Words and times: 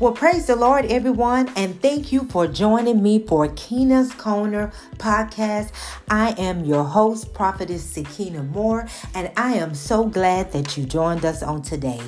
Well, 0.00 0.12
praise 0.12 0.46
the 0.46 0.56
Lord, 0.56 0.86
everyone, 0.86 1.52
and 1.56 1.78
thank 1.82 2.10
you 2.10 2.24
for 2.30 2.46
joining 2.46 3.02
me 3.02 3.18
for 3.18 3.48
Kina's 3.48 4.14
Corner 4.14 4.72
podcast. 4.96 5.72
I 6.08 6.30
am 6.38 6.64
your 6.64 6.84
host, 6.84 7.34
Prophetess 7.34 7.84
Sequina 7.84 8.42
Moore, 8.42 8.88
and 9.14 9.30
I 9.36 9.56
am 9.56 9.74
so 9.74 10.06
glad 10.06 10.52
that 10.52 10.78
you 10.78 10.86
joined 10.86 11.26
us 11.26 11.42
on 11.42 11.60
today. 11.60 12.00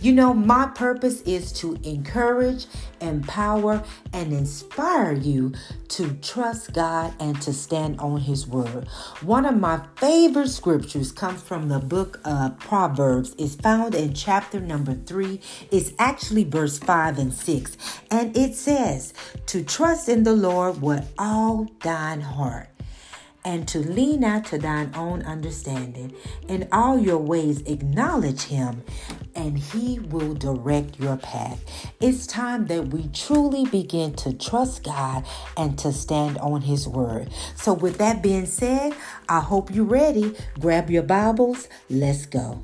You 0.00 0.12
know, 0.12 0.34
my 0.34 0.66
purpose 0.66 1.20
is 1.20 1.52
to 1.60 1.78
encourage, 1.84 2.66
empower, 3.00 3.84
and 4.12 4.32
inspire 4.32 5.12
you 5.12 5.52
to 5.90 6.14
trust 6.14 6.72
God 6.72 7.14
and 7.20 7.40
to 7.42 7.52
stand 7.52 8.00
on 8.00 8.22
His 8.22 8.48
word. 8.48 8.88
One 9.22 9.46
of 9.46 9.56
my 9.56 9.82
favorite 9.98 10.48
scriptures 10.48 11.12
comes 11.12 11.42
from 11.42 11.68
the 11.68 11.78
book 11.78 12.18
of 12.24 12.58
Proverbs. 12.58 13.36
It's 13.38 13.54
found 13.54 13.94
in 13.94 14.14
chapter 14.14 14.58
number 14.58 14.94
three. 14.94 15.40
It's 15.70 15.92
actually 16.00 16.42
verse 16.42 16.78
five 16.80 17.18
and 17.20 17.35
6. 17.36 17.76
And 18.10 18.36
it 18.36 18.54
says, 18.54 19.14
To 19.46 19.62
trust 19.62 20.08
in 20.08 20.22
the 20.24 20.34
Lord 20.34 20.82
with 20.82 21.12
all 21.18 21.68
thine 21.82 22.20
heart, 22.20 22.68
and 23.44 23.68
to 23.68 23.78
lean 23.78 24.24
out 24.24 24.44
to 24.46 24.58
thine 24.58 24.90
own 24.94 25.22
understanding. 25.22 26.12
In 26.48 26.68
all 26.72 26.98
your 26.98 27.18
ways, 27.18 27.62
acknowledge 27.62 28.42
him, 28.42 28.82
and 29.36 29.56
he 29.58 30.00
will 30.00 30.34
direct 30.34 30.98
your 30.98 31.16
path. 31.16 31.62
It's 32.00 32.26
time 32.26 32.66
that 32.66 32.88
we 32.88 33.08
truly 33.08 33.64
begin 33.64 34.14
to 34.14 34.32
trust 34.32 34.82
God 34.82 35.24
and 35.56 35.78
to 35.78 35.92
stand 35.92 36.38
on 36.38 36.62
his 36.62 36.88
word. 36.88 37.30
So, 37.54 37.72
with 37.72 37.98
that 37.98 38.22
being 38.22 38.46
said, 38.46 38.94
I 39.28 39.40
hope 39.40 39.72
you're 39.72 39.84
ready. 39.84 40.34
Grab 40.58 40.90
your 40.90 41.04
Bibles. 41.04 41.68
Let's 41.88 42.26
go. 42.26 42.62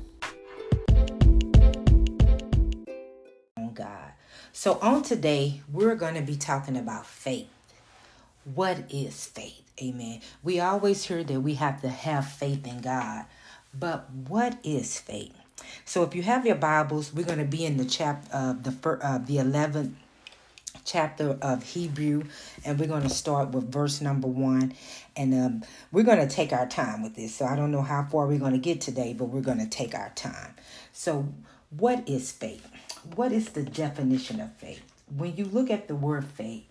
So, 4.63 4.79
on 4.81 5.03
today, 5.03 5.59
we're 5.69 5.95
going 5.95 6.15
to 6.15 6.21
be 6.21 6.37
talking 6.37 6.77
about 6.77 7.05
faith. 7.05 7.49
What 8.45 8.77
is 8.89 9.25
faith? 9.25 9.61
Amen. 9.81 10.21
We 10.41 10.61
always 10.61 11.03
hear 11.03 11.21
that 11.21 11.41
we 11.41 11.55
have 11.55 11.81
to 11.81 11.89
have 11.89 12.29
faith 12.29 12.65
in 12.65 12.79
God, 12.79 13.25
but 13.77 14.09
what 14.09 14.57
is 14.63 14.97
faith? 14.97 15.33
So, 15.83 16.03
if 16.03 16.15
you 16.15 16.21
have 16.21 16.45
your 16.45 16.55
Bibles, 16.55 17.13
we're 17.13 17.25
going 17.25 17.39
to 17.39 17.43
be 17.43 17.65
in 17.65 17.75
the 17.75 17.83
chapter 17.83 18.33
of 18.33 18.63
the 18.63 18.71
first, 18.71 19.03
uh, 19.03 19.17
the 19.17 19.39
eleventh 19.39 19.97
chapter 20.85 21.37
of 21.41 21.63
Hebrew, 21.63 22.23
and 22.63 22.79
we're 22.79 22.87
going 22.87 23.03
to 23.03 23.09
start 23.09 23.49
with 23.49 23.69
verse 23.69 23.99
number 23.99 24.29
one. 24.29 24.75
And 25.17 25.33
um, 25.33 25.63
we're 25.91 26.05
going 26.05 26.25
to 26.25 26.33
take 26.33 26.53
our 26.53 26.67
time 26.67 27.03
with 27.03 27.15
this. 27.15 27.35
So 27.35 27.43
I 27.45 27.57
don't 27.57 27.73
know 27.73 27.81
how 27.81 28.03
far 28.09 28.27
we're 28.27 28.39
going 28.39 28.53
to 28.53 28.59
get 28.59 28.79
today, 28.79 29.13
but 29.13 29.25
we're 29.25 29.41
going 29.41 29.59
to 29.59 29.67
take 29.67 29.93
our 29.93 30.13
time. 30.15 30.55
So, 30.93 31.27
what 31.69 32.07
is 32.07 32.31
faith? 32.31 32.65
What 33.15 33.31
is 33.31 33.49
the 33.49 33.63
definition 33.63 34.39
of 34.39 34.53
faith? 34.53 34.81
When 35.15 35.35
you 35.35 35.45
look 35.45 35.69
at 35.69 35.87
the 35.87 35.95
word 35.95 36.25
faith, 36.25 36.65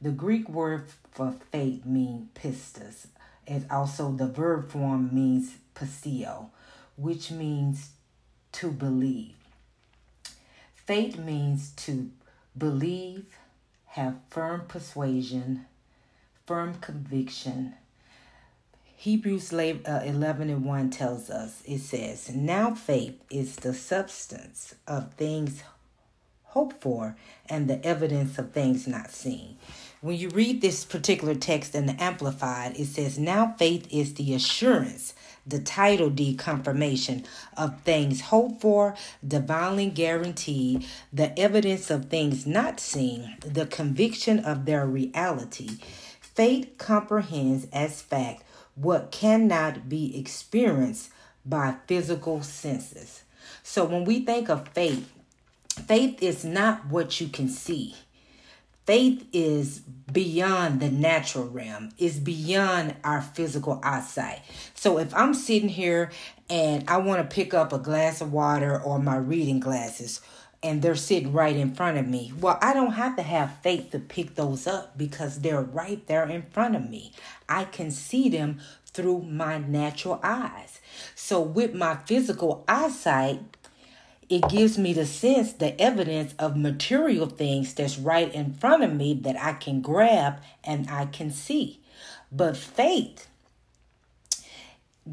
the 0.00 0.10
Greek 0.10 0.48
word 0.48 0.86
for 1.10 1.34
faith 1.50 1.84
means 1.86 2.28
pistis. 2.34 3.06
and 3.46 3.66
also 3.70 4.10
the 4.10 4.26
verb 4.26 4.70
form 4.70 5.10
means 5.12 5.56
pistio, 5.74 6.50
which 6.96 7.30
means 7.30 7.90
to 8.52 8.70
believe. 8.70 9.34
Faith 10.74 11.18
means 11.18 11.70
to 11.72 12.10
believe, 12.56 13.38
have 13.88 14.16
firm 14.30 14.62
persuasion, 14.66 15.66
firm 16.46 16.74
conviction. 16.80 17.74
Hebrews 18.96 19.52
uh, 19.52 20.00
11 20.04 20.50
and 20.50 20.64
1 20.64 20.90
tells 20.90 21.28
us, 21.28 21.62
it 21.66 21.80
says, 21.80 22.34
Now 22.34 22.74
faith 22.74 23.20
is 23.30 23.56
the 23.56 23.74
substance 23.74 24.74
of 24.86 25.14
things 25.14 25.62
hoped 26.54 26.80
for 26.80 27.16
and 27.48 27.68
the 27.68 27.84
evidence 27.84 28.38
of 28.38 28.52
things 28.52 28.86
not 28.86 29.10
seen. 29.10 29.56
When 30.00 30.16
you 30.16 30.28
read 30.28 30.60
this 30.60 30.84
particular 30.84 31.34
text 31.34 31.74
in 31.74 31.86
the 31.86 32.00
Amplified, 32.00 32.78
it 32.78 32.86
says, 32.86 33.18
Now 33.18 33.54
faith 33.58 33.88
is 33.90 34.14
the 34.14 34.34
assurance, 34.34 35.14
the 35.44 35.58
title 35.58 36.10
deed 36.10 36.38
confirmation 36.38 37.24
of 37.56 37.80
things 37.80 38.20
hoped 38.20 38.60
for, 38.60 38.94
divinely 39.26 39.90
guaranteed, 39.90 40.86
the 41.12 41.36
evidence 41.38 41.90
of 41.90 42.04
things 42.04 42.46
not 42.46 42.78
seen, 42.78 43.36
the 43.40 43.66
conviction 43.66 44.38
of 44.38 44.64
their 44.64 44.86
reality. 44.86 45.78
Faith 46.20 46.74
comprehends 46.78 47.66
as 47.72 48.00
fact 48.00 48.44
what 48.76 49.10
cannot 49.10 49.88
be 49.88 50.16
experienced 50.18 51.10
by 51.44 51.76
physical 51.86 52.42
senses. 52.42 53.24
So 53.62 53.84
when 53.84 54.04
we 54.04 54.20
think 54.20 54.48
of 54.50 54.68
faith, 54.68 55.13
faith 55.74 56.22
is 56.22 56.44
not 56.44 56.86
what 56.86 57.20
you 57.20 57.28
can 57.28 57.48
see. 57.48 57.94
Faith 58.86 59.26
is 59.32 59.80
beyond 60.12 60.80
the 60.80 60.90
natural 60.90 61.48
realm, 61.48 61.88
is 61.96 62.18
beyond 62.18 62.94
our 63.02 63.22
physical 63.22 63.80
eyesight. 63.82 64.40
So 64.74 64.98
if 64.98 65.14
I'm 65.14 65.32
sitting 65.32 65.70
here 65.70 66.10
and 66.50 66.84
I 66.88 66.98
want 66.98 67.22
to 67.22 67.34
pick 67.34 67.54
up 67.54 67.72
a 67.72 67.78
glass 67.78 68.20
of 68.20 68.32
water 68.32 68.78
or 68.80 68.98
my 68.98 69.16
reading 69.16 69.58
glasses, 69.58 70.20
and 70.64 70.80
they're 70.80 70.96
sitting 70.96 71.32
right 71.32 71.56
in 71.56 71.74
front 71.74 71.98
of 71.98 72.08
me. 72.08 72.32
Well, 72.40 72.58
I 72.62 72.72
don't 72.72 72.92
have 72.92 73.16
to 73.16 73.22
have 73.22 73.58
faith 73.62 73.90
to 73.90 73.98
pick 73.98 74.34
those 74.34 74.66
up 74.66 74.96
because 74.96 75.40
they're 75.40 75.60
right 75.60 76.04
there 76.06 76.26
in 76.26 76.40
front 76.40 76.74
of 76.74 76.88
me. 76.88 77.12
I 77.50 77.64
can 77.64 77.90
see 77.90 78.30
them 78.30 78.60
through 78.86 79.22
my 79.22 79.58
natural 79.58 80.20
eyes. 80.22 80.80
So, 81.14 81.40
with 81.42 81.74
my 81.74 81.96
physical 81.96 82.64
eyesight, 82.66 83.40
it 84.34 84.48
gives 84.48 84.76
me 84.76 84.92
the 84.92 85.06
sense, 85.06 85.52
the 85.52 85.80
evidence 85.80 86.34
of 86.40 86.56
material 86.56 87.26
things 87.26 87.72
that's 87.72 87.98
right 87.98 88.34
in 88.34 88.52
front 88.54 88.82
of 88.82 88.92
me 88.92 89.14
that 89.14 89.40
I 89.40 89.52
can 89.52 89.80
grab 89.80 90.40
and 90.64 90.90
I 90.90 91.06
can 91.06 91.30
see. 91.30 91.78
But 92.32 92.56
faith 92.56 93.28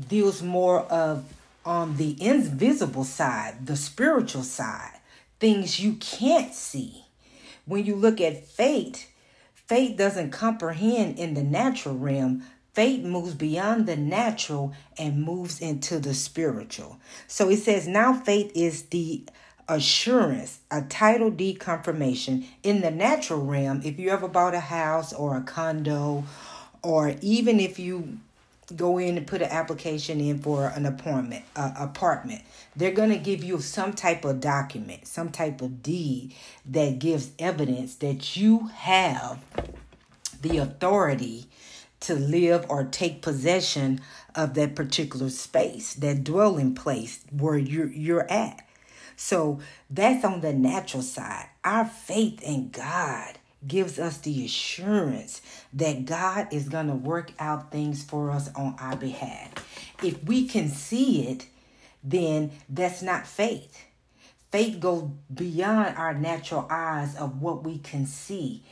deals 0.07 0.41
more 0.41 0.81
of 0.81 1.23
on 1.63 1.97
the 1.97 2.17
invisible 2.19 3.03
side, 3.03 3.67
the 3.67 3.75
spiritual 3.75 4.41
side, 4.41 4.99
things 5.39 5.79
you 5.79 5.93
can't 5.93 6.55
see. 6.55 7.05
When 7.65 7.85
you 7.85 7.95
look 7.95 8.19
at 8.19 8.47
faith, 8.47 9.07
faith 9.53 9.97
doesn't 9.97 10.31
comprehend 10.31 11.19
in 11.19 11.35
the 11.35 11.43
natural 11.43 11.95
realm 11.95 12.43
Faith 12.73 13.03
moves 13.03 13.33
beyond 13.33 13.85
the 13.85 13.97
natural 13.97 14.73
and 14.97 15.23
moves 15.23 15.59
into 15.59 15.99
the 15.99 16.13
spiritual. 16.13 16.99
So 17.27 17.49
it 17.49 17.57
says, 17.57 17.87
now 17.87 18.13
faith 18.13 18.51
is 18.55 18.83
the 18.83 19.23
assurance, 19.67 20.59
a 20.69 20.81
title 20.81 21.29
deed 21.31 21.59
confirmation 21.59 22.45
in 22.63 22.81
the 22.81 22.91
natural 22.91 23.43
realm. 23.45 23.81
If 23.83 23.99
you 23.99 24.09
ever 24.09 24.27
bought 24.27 24.53
a 24.53 24.59
house 24.59 25.13
or 25.13 25.35
a 25.35 25.41
condo, 25.41 26.23
or 26.81 27.15
even 27.21 27.59
if 27.59 27.77
you 27.77 28.19
go 28.75 28.97
in 28.97 29.17
and 29.17 29.27
put 29.27 29.41
an 29.41 29.49
application 29.49 30.19
in 30.21 30.39
for 30.39 30.67
an 30.67 30.85
appointment 30.85 31.43
apartment 31.55 32.41
they're 32.75 32.91
going 32.91 33.09
to 33.09 33.17
give 33.17 33.43
you 33.43 33.59
some 33.59 33.91
type 33.91 34.23
of 34.23 34.39
document 34.39 35.05
some 35.05 35.29
type 35.29 35.61
of 35.61 35.83
deed 35.83 36.33
that 36.65 36.97
gives 36.97 37.31
evidence 37.37 37.95
that 37.95 38.37
you 38.37 38.67
have 38.67 39.43
the 40.41 40.57
authority 40.57 41.45
to 42.01 42.15
live 42.15 42.65
or 42.69 42.83
take 42.83 43.21
possession 43.21 44.01
of 44.35 44.53
that 44.55 44.75
particular 44.75 45.29
space, 45.29 45.93
that 45.95 46.23
dwelling 46.23 46.75
place 46.75 47.23
where 47.31 47.57
you're 47.57 47.87
you're 47.87 48.29
at. 48.31 48.67
So 49.15 49.59
that's 49.89 50.25
on 50.25 50.41
the 50.41 50.53
natural 50.53 51.03
side. 51.03 51.47
Our 51.63 51.85
faith 51.85 52.41
in 52.41 52.69
God 52.69 53.37
gives 53.67 53.99
us 53.99 54.17
the 54.17 54.43
assurance 54.43 55.41
that 55.73 56.05
God 56.05 56.47
is 56.51 56.69
going 56.69 56.87
to 56.87 56.95
work 56.95 57.31
out 57.37 57.71
things 57.71 58.03
for 58.03 58.31
us 58.31 58.53
on 58.55 58.75
our 58.79 58.95
behalf. 58.95 59.51
If 60.03 60.23
we 60.23 60.47
can 60.47 60.69
see 60.69 61.27
it, 61.27 61.45
then 62.03 62.51
that's 62.67 63.03
not 63.03 63.27
faith. 63.27 63.85
Faith 64.51 64.79
goes 64.79 65.09
beyond 65.33 65.95
our 65.95 66.13
natural 66.13 66.67
eyes 66.69 67.15
of 67.15 67.41
what 67.41 67.63
we 67.63 67.77
can 67.77 68.05
see 68.05 68.63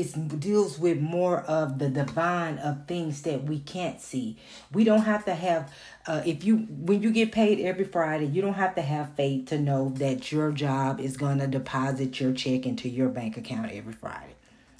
it 0.00 0.40
deals 0.40 0.78
with 0.78 1.00
more 1.00 1.40
of 1.42 1.78
the 1.78 1.88
divine 1.88 2.58
of 2.58 2.86
things 2.86 3.22
that 3.22 3.44
we 3.44 3.60
can't 3.60 4.00
see. 4.00 4.36
We 4.72 4.84
don't 4.84 5.02
have 5.02 5.24
to 5.26 5.34
have 5.34 5.72
uh, 6.06 6.22
if 6.24 6.44
you 6.44 6.58
when 6.58 7.02
you 7.02 7.10
get 7.10 7.32
paid 7.32 7.60
every 7.60 7.84
Friday, 7.84 8.26
you 8.26 8.42
don't 8.42 8.54
have 8.54 8.74
to 8.76 8.82
have 8.82 9.14
faith 9.14 9.46
to 9.46 9.58
know 9.58 9.90
that 9.96 10.30
your 10.30 10.52
job 10.52 11.00
is 11.00 11.16
going 11.16 11.38
to 11.38 11.46
deposit 11.46 12.20
your 12.20 12.32
check 12.32 12.66
into 12.66 12.88
your 12.88 13.08
bank 13.08 13.36
account 13.36 13.72
every 13.72 13.92
Friday. 13.92 14.34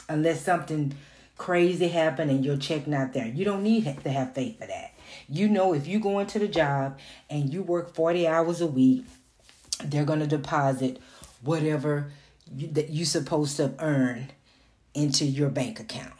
Unless 0.09 0.43
something 0.43 0.95
crazy 1.37 1.89
happened 1.89 2.31
and 2.31 2.45
your 2.45 2.57
check 2.57 2.87
not 2.87 3.13
there. 3.13 3.27
You 3.27 3.45
don't 3.45 3.63
need 3.63 3.85
to 3.85 4.11
have 4.11 4.35
faith 4.35 4.59
for 4.59 4.67
that. 4.67 4.95
You 5.29 5.49
know 5.49 5.73
if 5.73 5.87
you 5.87 5.99
go 5.99 6.19
into 6.19 6.39
the 6.39 6.49
job 6.49 6.99
and 7.29 7.53
you 7.53 7.63
work 7.63 7.95
40 7.95 8.27
hours 8.27 8.61
a 8.61 8.67
week, 8.67 9.05
they're 9.85 10.05
going 10.05 10.21
to 10.21 10.27
deposit 10.27 11.01
whatever 11.43 12.11
you, 12.55 12.69
that 12.69 12.91
you're 12.91 13.07
supposed 13.07 13.57
to 13.57 13.75
earn 13.79 14.31
into 14.97 15.25
your 15.25 15.51
bank 15.51 15.79
account. 15.81 16.15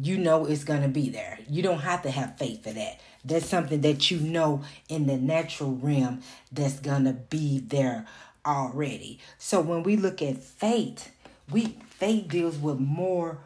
You 0.00 0.18
know 0.18 0.46
it's 0.46 0.64
going 0.64 0.82
to 0.82 0.88
be 0.88 1.08
there. 1.08 1.38
You 1.48 1.62
don't 1.62 1.80
have 1.80 2.02
to 2.02 2.10
have 2.10 2.36
faith 2.38 2.64
for 2.64 2.70
that. 2.70 3.00
That's 3.24 3.48
something 3.48 3.80
that 3.82 4.10
you 4.10 4.18
know 4.20 4.62
in 4.88 5.06
the 5.06 5.16
natural 5.16 5.72
realm 5.72 6.22
that's 6.52 6.80
going 6.80 7.04
to 7.04 7.12
be 7.12 7.60
there 7.60 8.06
already. 8.44 9.20
So 9.38 9.60
when 9.60 9.82
we 9.82 9.96
look 9.96 10.20
at 10.22 10.38
faith, 10.42 11.10
We 11.50 11.76
faith 11.90 12.28
deals 12.28 12.58
with 12.58 12.78
more 12.80 13.38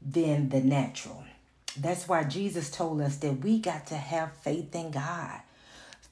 than 0.00 0.48
the 0.50 0.60
natural. 0.60 1.24
That's 1.76 2.08
why 2.08 2.24
Jesus 2.24 2.70
told 2.70 3.00
us 3.00 3.16
that 3.16 3.40
we 3.40 3.58
got 3.58 3.86
to 3.88 3.96
have 3.96 4.32
faith 4.32 4.74
in 4.74 4.90
God. 4.92 5.40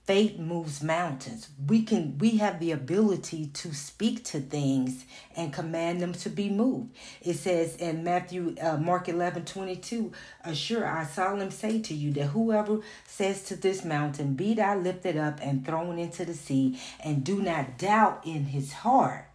Faith 0.06 0.38
moves 0.38 0.84
mountains. 0.84 1.48
We 1.66 1.82
can 1.82 2.16
we 2.18 2.36
have 2.36 2.60
the 2.60 2.70
ability 2.70 3.48
to 3.54 3.74
speak 3.74 4.22
to 4.26 4.38
things 4.38 5.04
and 5.34 5.52
command 5.52 6.00
them 6.00 6.12
to 6.12 6.30
be 6.30 6.48
moved. 6.48 6.94
It 7.20 7.34
says 7.34 7.74
in 7.74 8.04
Matthew 8.04 8.54
uh, 8.62 8.76
Mark 8.76 9.08
11, 9.08 9.46
22, 9.46 10.12
Assure 10.44 10.86
I 10.86 11.02
solemnly 11.04 11.50
say 11.50 11.80
to 11.80 11.92
you 11.92 12.12
that 12.12 12.28
whoever 12.28 12.82
says 13.04 13.42
to 13.44 13.56
this 13.56 13.84
mountain, 13.84 14.34
Be 14.34 14.54
thou 14.54 14.78
lifted 14.78 15.16
up 15.16 15.40
and 15.42 15.66
thrown 15.66 15.98
into 15.98 16.24
the 16.24 16.34
sea, 16.34 16.78
and 17.00 17.24
do 17.24 17.42
not 17.42 17.76
doubt 17.76 18.24
in 18.24 18.44
his 18.44 18.72
heart, 18.72 19.26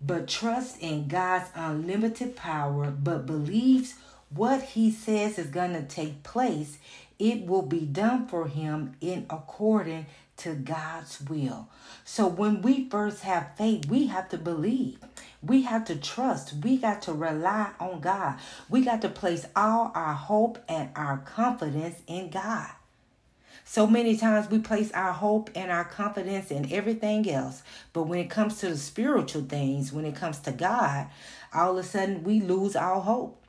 but 0.00 0.26
trust 0.26 0.78
in 0.80 1.06
God's 1.06 1.50
unlimited 1.54 2.34
power, 2.34 2.90
but 2.90 3.26
believes 3.26 3.96
what 4.30 4.62
he 4.62 4.90
says 4.90 5.38
is 5.38 5.48
going 5.48 5.74
to 5.74 5.82
take 5.82 6.22
place, 6.22 6.78
it 7.22 7.46
will 7.46 7.62
be 7.62 7.86
done 7.86 8.26
for 8.26 8.48
him 8.48 8.96
in 9.00 9.26
according 9.30 10.06
to 10.38 10.54
God's 10.54 11.20
will. 11.20 11.68
So 12.04 12.26
when 12.26 12.62
we 12.62 12.88
first 12.88 13.22
have 13.22 13.56
faith, 13.56 13.86
we 13.86 14.08
have 14.08 14.28
to 14.30 14.38
believe. 14.38 14.98
We 15.40 15.62
have 15.62 15.84
to 15.84 15.94
trust. 15.94 16.52
We 16.64 16.78
got 16.78 17.00
to 17.02 17.12
rely 17.12 17.70
on 17.78 18.00
God. 18.00 18.40
We 18.68 18.84
got 18.84 19.02
to 19.02 19.08
place 19.08 19.46
all 19.54 19.92
our 19.94 20.14
hope 20.14 20.58
and 20.68 20.90
our 20.96 21.18
confidence 21.18 22.02
in 22.08 22.30
God. 22.30 22.70
So 23.64 23.86
many 23.86 24.16
times 24.16 24.50
we 24.50 24.58
place 24.58 24.90
our 24.90 25.12
hope 25.12 25.48
and 25.54 25.70
our 25.70 25.84
confidence 25.84 26.50
in 26.50 26.72
everything 26.72 27.30
else. 27.30 27.62
But 27.92 28.04
when 28.08 28.18
it 28.18 28.30
comes 28.30 28.58
to 28.58 28.68
the 28.70 28.76
spiritual 28.76 29.42
things, 29.42 29.92
when 29.92 30.04
it 30.04 30.16
comes 30.16 30.40
to 30.40 30.50
God, 30.50 31.06
all 31.54 31.78
of 31.78 31.84
a 31.84 31.88
sudden 31.88 32.24
we 32.24 32.40
lose 32.40 32.74
our 32.74 33.00
hope 33.00 33.42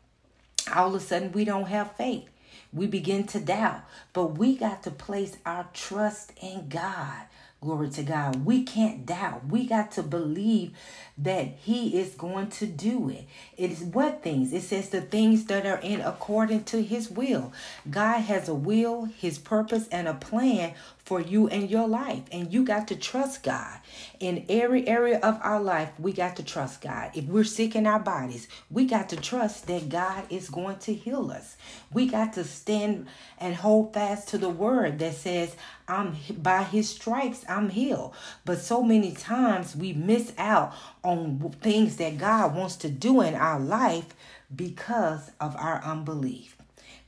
all 0.71 0.95
of 0.95 1.01
a 1.01 1.05
sudden 1.05 1.31
we 1.31 1.45
don't 1.45 1.67
have 1.67 1.95
faith. 1.95 2.29
We 2.73 2.87
begin 2.87 3.25
to 3.27 3.39
doubt. 3.39 3.83
But 4.13 4.37
we 4.37 4.55
got 4.57 4.83
to 4.83 4.91
place 4.91 5.37
our 5.45 5.67
trust 5.73 6.33
in 6.41 6.69
God. 6.69 7.23
Glory 7.61 7.89
to 7.91 8.03
God. 8.03 8.43
We 8.43 8.63
can't 8.63 9.05
doubt. 9.05 9.47
We 9.47 9.65
got 9.65 9.91
to 9.93 10.03
believe 10.03 10.73
that 11.17 11.47
He 11.47 11.97
is 11.97 12.13
going 12.13 12.49
to 12.51 12.65
do 12.65 13.09
it. 13.09 13.25
It 13.55 13.71
is 13.71 13.81
what 13.81 14.21
things? 14.21 14.51
It 14.51 14.63
says 14.63 14.89
the 14.89 14.99
things 14.99 15.45
that 15.45 15.65
are 15.65 15.79
in 15.79 16.01
according 16.01 16.65
to 16.65 16.83
His 16.83 17.09
will. 17.09 17.53
God 17.89 18.19
has 18.19 18.49
a 18.49 18.53
will, 18.53 19.05
His 19.05 19.39
purpose, 19.39 19.87
and 19.89 20.09
a 20.09 20.13
plan 20.13 20.73
for 21.05 21.19
you 21.19 21.47
and 21.49 21.69
your 21.69 21.87
life. 21.87 22.23
And 22.31 22.51
you 22.51 22.63
got 22.63 22.87
to 22.87 22.95
trust 22.95 23.43
God. 23.43 23.79
In 24.19 24.45
every 24.47 24.87
area 24.87 25.19
of 25.19 25.39
our 25.41 25.61
life, 25.61 25.89
we 25.99 26.13
got 26.13 26.37
to 26.37 26.43
trust 26.43 26.81
God. 26.81 27.11
If 27.13 27.25
we're 27.25 27.43
sick 27.43 27.75
in 27.75 27.85
our 27.85 27.99
bodies, 27.99 28.47
we 28.69 28.85
got 28.85 29.09
to 29.09 29.17
trust 29.17 29.67
that 29.67 29.89
God 29.89 30.23
is 30.29 30.49
going 30.49 30.77
to 30.79 30.93
heal 30.93 31.29
us. 31.31 31.57
We 31.91 32.07
got 32.07 32.33
to 32.33 32.43
stand 32.43 33.07
and 33.37 33.55
hold 33.55 33.93
fast 33.93 34.29
to 34.29 34.37
the 34.37 34.49
word 34.49 34.99
that 34.99 35.15
says, 35.15 35.55
I'm 35.87 36.15
by 36.37 36.63
his 36.63 36.89
stripes 36.89 37.43
I'm 37.49 37.69
healed. 37.69 38.13
But 38.45 38.59
so 38.59 38.81
many 38.81 39.11
times 39.11 39.75
we 39.75 39.91
miss 39.91 40.33
out 40.37 40.73
on 41.03 41.53
things 41.61 41.97
that 41.97 42.17
God 42.17 42.55
wants 42.55 42.77
to 42.77 42.89
do 42.89 43.21
in 43.21 43.35
our 43.35 43.59
life 43.59 44.15
because 44.55 45.31
of 45.41 45.55
our 45.57 45.83
unbelief 45.83 46.52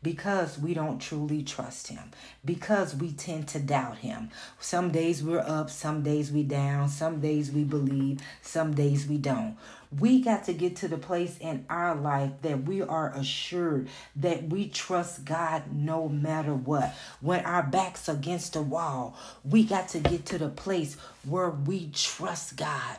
because 0.06 0.60
we 0.60 0.76
don't 0.76 1.00
truly 1.00 1.42
trust 1.42 1.88
him 1.88 2.12
because 2.46 2.96
we 2.96 3.12
tend 3.12 3.48
to 3.48 3.58
doubt 3.58 3.98
him 3.98 4.30
some 4.60 4.92
days 4.92 5.24
we're 5.24 5.40
up 5.40 5.68
some 5.68 6.04
days 6.04 6.32
we 6.32 6.44
down 6.44 6.88
some 6.88 7.20
days 7.20 7.52
we 7.52 7.64
believe 7.64 8.20
some 8.44 8.76
days 8.76 9.08
we 9.08 9.18
don't 9.18 9.58
we 10.00 10.22
got 10.22 10.44
to 10.44 10.54
get 10.54 10.76
to 10.78 10.88
the 10.88 11.00
place 11.00 11.40
in 11.40 11.66
our 11.72 11.96
life 11.96 12.30
that 12.44 12.66
we 12.66 12.84
are 12.84 13.16
assured 13.16 13.90
that 14.16 14.50
we 14.50 14.68
trust 14.68 15.26
God 15.26 15.64
no 15.74 16.10
matter 16.10 16.54
what. 16.54 16.94
When 17.22 17.46
our 17.46 17.64
back's 17.64 18.10
against 18.10 18.54
the 18.54 18.62
wall, 18.62 19.18
we 19.44 19.64
got 19.64 19.88
to 19.90 20.00
get 20.00 20.26
to 20.28 20.38
the 20.38 20.50
place 20.50 20.98
where 21.24 21.50
we 21.50 21.92
trust 21.94 22.58
God. 22.58 22.98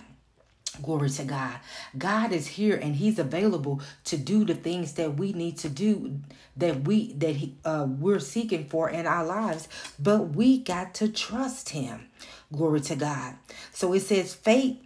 Glory 0.83 1.11
to 1.11 1.25
God. 1.25 1.59
God 1.97 2.33
is 2.33 2.47
here 2.47 2.77
and 2.77 2.97
he's 2.97 3.19
available 3.19 3.81
to 4.05 4.17
do 4.17 4.45
the 4.45 4.55
things 4.55 4.95
that 4.95 5.17
we 5.17 5.33
need 5.33 5.59
to 5.59 5.69
do 5.69 6.21
that 6.57 6.85
we 6.85 7.13
that 7.15 7.37
he, 7.37 7.55
uh, 7.65 7.87
we're 7.89 8.21
seeking 8.21 8.67
for 8.67 8.91
in 8.91 9.07
our 9.07 9.25
lives, 9.25 9.69
but 9.99 10.35
we 10.35 10.59
got 10.59 10.95
to 10.95 11.09
trust 11.09 11.71
him. 11.71 12.09
Glory 12.53 12.81
to 12.83 12.97
God. 12.97 13.35
So 13.73 13.93
it 13.93 14.01
says 14.01 14.35
faith 14.35 14.79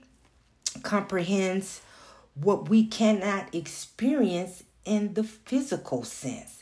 comprehends 0.82 1.82
what 2.34 2.68
we 2.68 2.84
cannot 2.86 3.54
experience 3.54 4.62
in 4.84 5.14
the 5.14 5.24
physical 5.24 6.04
sense. 6.04 6.59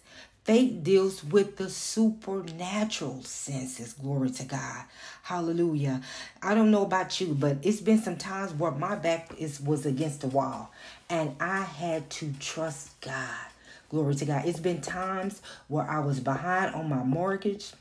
Faith 0.49 0.83
deals 0.83 1.23
with 1.23 1.59
the 1.59 1.69
supernatural 1.69 3.23
senses. 3.23 3.93
Glory 3.93 4.31
to 4.31 4.45
God. 4.45 4.85
Hallelujah. 5.23 6.01
I 6.43 6.55
don't 6.55 6.71
know 6.71 6.87
about 6.87 7.21
you, 7.21 7.35
but 7.35 7.59
it's 7.61 7.83
been 7.83 8.01
some 8.01 8.17
times 8.17 8.55
where 8.55 8.71
my 8.71 8.95
back 8.95 9.31
is 9.37 9.61
was 9.61 9.85
against 9.85 10.23
the 10.23 10.29
wall 10.29 10.73
and 11.11 11.37
I 11.39 11.65
had 11.65 12.09
to 12.09 12.33
trust 12.41 12.99
God. 13.03 13.45
Glory 13.91 14.15
to 14.15 14.25
God. 14.25 14.47
It's 14.47 14.59
been 14.59 14.81
times 14.81 15.43
where 15.67 15.85
I 15.85 15.99
was 15.99 16.19
behind 16.19 16.75
on 16.75 16.89
my 16.89 17.05
mortgage. 17.05 17.73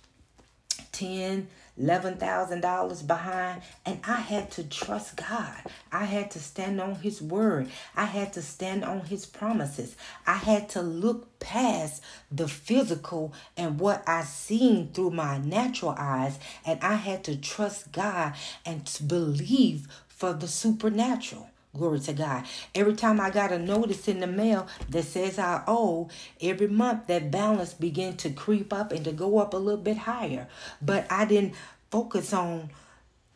10 0.91 1.47
$11,000 1.81 3.07
behind, 3.07 3.61
and 3.85 3.99
I 4.07 4.15
had 4.15 4.51
to 4.51 4.63
trust 4.63 5.17
God. 5.17 5.57
I 5.91 6.05
had 6.05 6.31
to 6.31 6.39
stand 6.39 6.81
on 6.81 6.95
His 6.95 7.21
word. 7.21 7.69
I 7.95 8.05
had 8.05 8.33
to 8.33 8.41
stand 8.41 8.83
on 8.83 9.01
His 9.01 9.25
promises. 9.25 9.95
I 10.25 10.35
had 10.35 10.69
to 10.69 10.81
look 10.81 11.39
past 11.39 12.01
the 12.31 12.47
physical 12.47 13.33
and 13.55 13.79
what 13.79 14.03
I 14.07 14.23
seen 14.23 14.91
through 14.93 15.11
my 15.11 15.37
natural 15.37 15.95
eyes, 15.97 16.39
and 16.65 16.79
I 16.81 16.95
had 16.95 17.23
to 17.25 17.35
trust 17.35 17.91
God 17.91 18.33
and 18.65 18.85
to 18.87 19.03
believe 19.03 19.87
for 20.07 20.33
the 20.33 20.47
supernatural. 20.47 21.49
Glory 21.77 21.99
to 22.01 22.13
God. 22.13 22.45
Every 22.73 22.95
time 22.95 23.21
I 23.21 23.29
got 23.29 23.51
a 23.51 23.59
notice 23.59 24.07
in 24.07 24.19
the 24.19 24.27
mail 24.27 24.67
that 24.89 25.03
says 25.03 25.37
I 25.37 25.63
owe, 25.67 26.09
every 26.41 26.67
month 26.67 27.07
that 27.07 27.31
balance 27.31 27.73
began 27.73 28.17
to 28.17 28.31
creep 28.31 28.73
up 28.73 28.91
and 28.91 29.05
to 29.05 29.11
go 29.11 29.37
up 29.37 29.53
a 29.53 29.57
little 29.57 29.81
bit 29.81 29.97
higher. 29.97 30.47
But 30.81 31.05
I 31.11 31.25
didn't 31.25 31.53
focus 31.91 32.33
on 32.33 32.71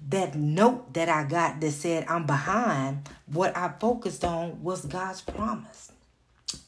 that 0.09 0.35
note 0.35 0.93
that 0.93 1.09
I 1.09 1.23
got 1.23 1.61
that 1.61 1.71
said 1.71 2.05
I'm 2.07 2.25
behind. 2.25 3.09
What 3.27 3.55
I 3.55 3.73
focused 3.79 4.25
on 4.25 4.63
was 4.63 4.85
God's 4.85 5.21
promise. 5.21 5.91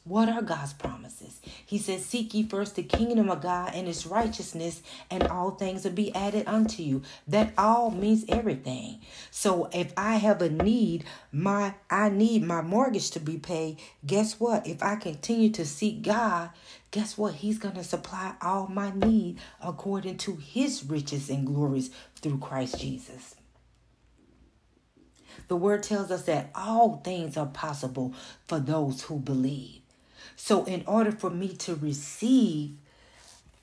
What 0.04 0.30
are 0.30 0.42
God's 0.42 0.74
promises? 0.74 1.40
He 1.66 1.78
says, 1.78 2.06
Seek 2.06 2.34
ye 2.34 2.44
first 2.44 2.76
the 2.76 2.84
kingdom 2.84 3.30
of 3.30 3.42
God 3.42 3.72
and 3.74 3.88
his 3.88 4.06
righteousness, 4.06 4.82
and 5.10 5.28
all 5.28 5.52
things 5.52 5.84
will 5.84 5.92
be 5.92 6.14
added 6.14 6.48
unto 6.48 6.84
you. 6.84 7.02
That 7.28 7.54
all 7.58 7.90
means 7.90 8.26
everything. 8.28 9.00
So 9.32 9.70
if 9.72 9.94
I 9.96 10.16
have 10.16 10.42
a 10.42 10.50
need, 10.50 11.06
my 11.32 11.76
I 11.90 12.10
need 12.10 12.44
my 12.44 12.62
mortgage 12.62 13.12
to 13.12 13.20
be 13.20 13.38
paid. 13.38 13.80
Guess 14.06 14.40
what? 14.40 14.68
If 14.68 14.84
I 14.84 14.96
continue 14.96 15.52
to 15.52 15.66
seek 15.66 16.02
God, 16.02 16.50
guess 16.92 17.18
what? 17.18 17.36
He's 17.36 17.58
gonna 17.58 17.84
supply 17.84 18.34
all 18.42 18.68
my 18.68 18.92
need 18.92 19.40
according 19.62 20.18
to 20.20 20.36
his 20.36 20.84
riches 20.84 21.30
and 21.30 21.48
glories 21.48 21.90
through 22.16 22.40
Christ 22.40 22.80
Jesus. 22.80 23.36
The 25.48 25.56
word 25.56 25.84
tells 25.84 26.12
us 26.12 26.24
that 26.24 26.50
all 26.56 27.02
things 27.04 27.38
are 27.38 27.46
possible 27.46 28.14
for 28.48 28.60
those 28.60 29.04
who 29.04 29.20
believe. 29.20 29.82
So, 30.36 30.64
in 30.66 30.84
order 30.88 31.12
for 31.12 31.30
me 31.30 31.50
to 31.58 31.76
receive 31.76 32.76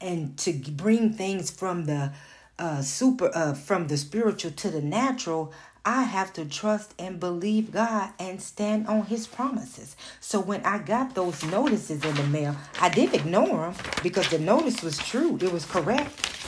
and 0.01 0.37
to 0.39 0.53
bring 0.53 1.13
things 1.13 1.51
from 1.51 1.87
the 1.87 2.13
uh, 2.59 2.83
super, 2.83 3.31
uh, 3.35 3.55
from 3.55 3.89
the 3.89 3.97
spiritual 3.97 4.51
to 4.53 4.71
the 4.71 4.83
natural, 4.83 5.53
I 5.85 6.03
have 6.03 6.33
to 6.35 6.45
trust 6.45 6.95
and 6.99 7.19
believe 7.19 7.73
God 7.73 8.11
and 8.19 8.41
stand 8.41 8.87
on 8.87 9.07
His 9.07 9.27
promises. 9.27 9.97
So 10.21 10.39
when 10.39 10.63
I 10.65 10.79
got 10.79 11.15
those 11.15 11.43
notices 11.45 12.05
in 12.05 12.15
the 12.15 12.25
mail, 12.25 12.55
I 12.81 12.91
didn't 12.91 13.15
ignore 13.15 13.73
them 13.73 13.75
because 14.03 14.29
the 14.29 14.39
notice 14.39 14.83
was 14.83 14.99
true, 14.99 15.39
it 15.41 15.51
was 15.51 15.65
correct. 15.65 16.39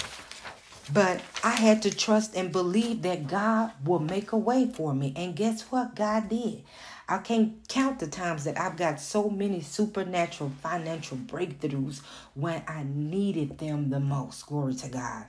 But 0.93 1.23
I 1.43 1.51
had 1.51 1.83
to 1.83 1.91
trust 1.91 2.35
and 2.35 2.53
believe 2.53 3.03
that 3.03 3.29
God 3.29 3.73
will 3.85 4.01
make 4.01 4.33
a 4.33 4.37
way 4.37 4.67
for 4.67 4.95
me. 4.95 5.13
And 5.17 5.37
guess 5.37 5.63
what? 5.71 5.95
God 5.95 6.29
did. 6.29 6.65
I 7.09 7.19
can't 7.19 7.67
count 7.69 7.99
the 7.99 8.07
times 8.07 8.45
that 8.45 8.61
I've 8.61 8.77
got 8.77 9.01
so 9.01 9.31
many 9.31 9.61
supernatural 9.61 10.53
financial 10.63 11.17
breakthroughs 11.17 12.01
when 12.35 12.63
I 12.67 12.85
needed 12.85 13.59
them 13.59 13.91
the 13.91 14.01
most. 14.01 14.47
Glory 14.47 14.75
to 14.75 14.89
God. 14.89 15.27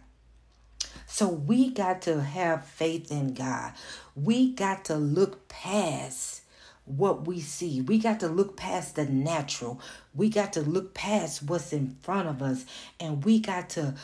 So 1.06 1.28
we 1.28 1.70
got 1.70 2.02
to 2.04 2.22
have 2.22 2.66
faith 2.66 3.12
in 3.12 3.34
God. 3.34 3.74
We 4.16 4.54
got 4.54 4.86
to 4.86 4.96
look 4.96 5.48
past 5.48 6.42
what 6.86 7.28
we 7.28 7.40
see. 7.40 7.82
We 7.82 7.98
got 7.98 8.20
to 8.20 8.28
look 8.28 8.58
past 8.58 8.96
the 8.96 9.06
natural. 9.06 9.80
We 10.14 10.30
got 10.30 10.54
to 10.54 10.62
look 10.62 10.94
past 10.94 11.44
what's 11.44 11.72
in 11.72 11.96
front 12.02 12.28
of 12.28 12.42
us 12.42 12.66
and 13.00 13.24
we 13.24 13.40
got 13.40 13.70
to 13.72 13.96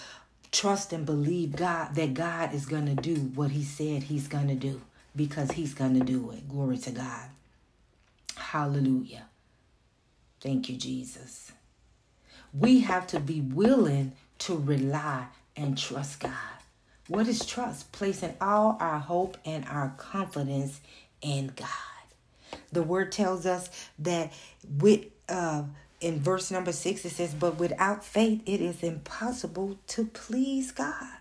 trust 0.51 0.93
and 0.93 1.05
believe 1.05 1.55
God 1.55 1.95
that 1.95 2.13
God 2.13 2.53
is 2.53 2.65
going 2.65 2.85
to 2.85 2.95
do 2.95 3.15
what 3.15 3.51
he 3.51 3.63
said 3.63 4.03
he's 4.03 4.27
going 4.27 4.47
to 4.47 4.55
do 4.55 4.81
because 5.15 5.51
he's 5.51 5.73
going 5.73 5.97
to 5.99 6.05
do 6.05 6.31
it. 6.31 6.47
Glory 6.47 6.77
to 6.79 6.91
God. 6.91 7.29
Hallelujah. 8.35 9.25
Thank 10.41 10.69
you, 10.69 10.77
Jesus. 10.77 11.51
We 12.53 12.79
have 12.81 13.05
to 13.07 13.19
be 13.19 13.41
willing 13.41 14.13
to 14.39 14.57
rely 14.57 15.27
and 15.55 15.77
trust 15.77 16.21
God. 16.21 16.31
What 17.07 17.27
is 17.27 17.45
trust? 17.45 17.91
Placing 17.91 18.35
all 18.39 18.77
our 18.79 18.99
hope 18.99 19.37
and 19.45 19.65
our 19.65 19.93
confidence 19.97 20.79
in 21.21 21.51
God. 21.55 21.67
The 22.71 22.83
word 22.83 23.11
tells 23.11 23.45
us 23.45 23.69
that 23.99 24.31
with 24.77 25.05
uh 25.27 25.63
in 26.01 26.19
verse 26.19 26.51
number 26.51 26.71
six 26.71 27.05
it 27.05 27.11
says, 27.11 27.33
But 27.33 27.57
without 27.57 28.03
faith 28.03 28.41
it 28.45 28.61
is 28.61 28.83
impossible 28.83 29.77
to 29.87 30.05
please 30.05 30.71
God. 30.71 31.19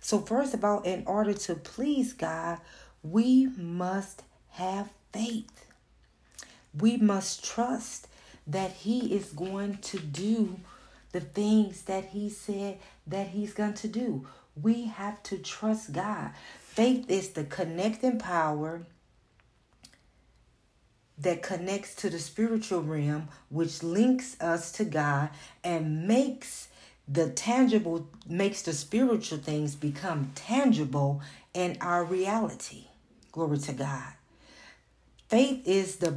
So 0.00 0.20
first 0.20 0.54
of 0.54 0.64
all, 0.64 0.80
in 0.82 1.02
order 1.06 1.34
to 1.34 1.54
please 1.54 2.12
God, 2.12 2.58
we 3.02 3.46
must 3.56 4.22
have 4.50 4.90
faith. 5.12 5.66
We 6.78 6.96
must 6.96 7.44
trust 7.44 8.08
that 8.46 8.72
He 8.72 9.14
is 9.14 9.26
going 9.26 9.78
to 9.78 9.98
do 9.98 10.60
the 11.12 11.20
things 11.20 11.82
that 11.82 12.06
He 12.06 12.30
said 12.30 12.78
that 13.06 13.28
He's 13.28 13.54
going 13.54 13.74
to 13.74 13.88
do. 13.88 14.26
We 14.60 14.86
have 14.86 15.22
to 15.24 15.38
trust 15.38 15.92
God. 15.92 16.30
Faith 16.60 17.10
is 17.10 17.30
the 17.30 17.44
connecting 17.44 18.18
power 18.18 18.82
that 21.20 21.42
connects 21.42 21.94
to 21.96 22.10
the 22.10 22.18
spiritual 22.18 22.82
realm, 22.82 23.28
which 23.48 23.82
links 23.82 24.40
us 24.40 24.70
to 24.72 24.84
God 24.84 25.30
and 25.64 26.06
makes 26.06 26.68
the 27.08 27.30
tangible, 27.30 28.08
makes 28.28 28.62
the 28.62 28.72
spiritual 28.72 29.38
things 29.38 29.74
become 29.74 30.30
tangible 30.34 31.20
in 31.54 31.76
our 31.80 32.04
reality. 32.04 32.84
Glory 33.32 33.58
to 33.58 33.72
God. 33.72 34.12
Faith 35.28 35.66
is 35.66 35.96
the 35.96 36.12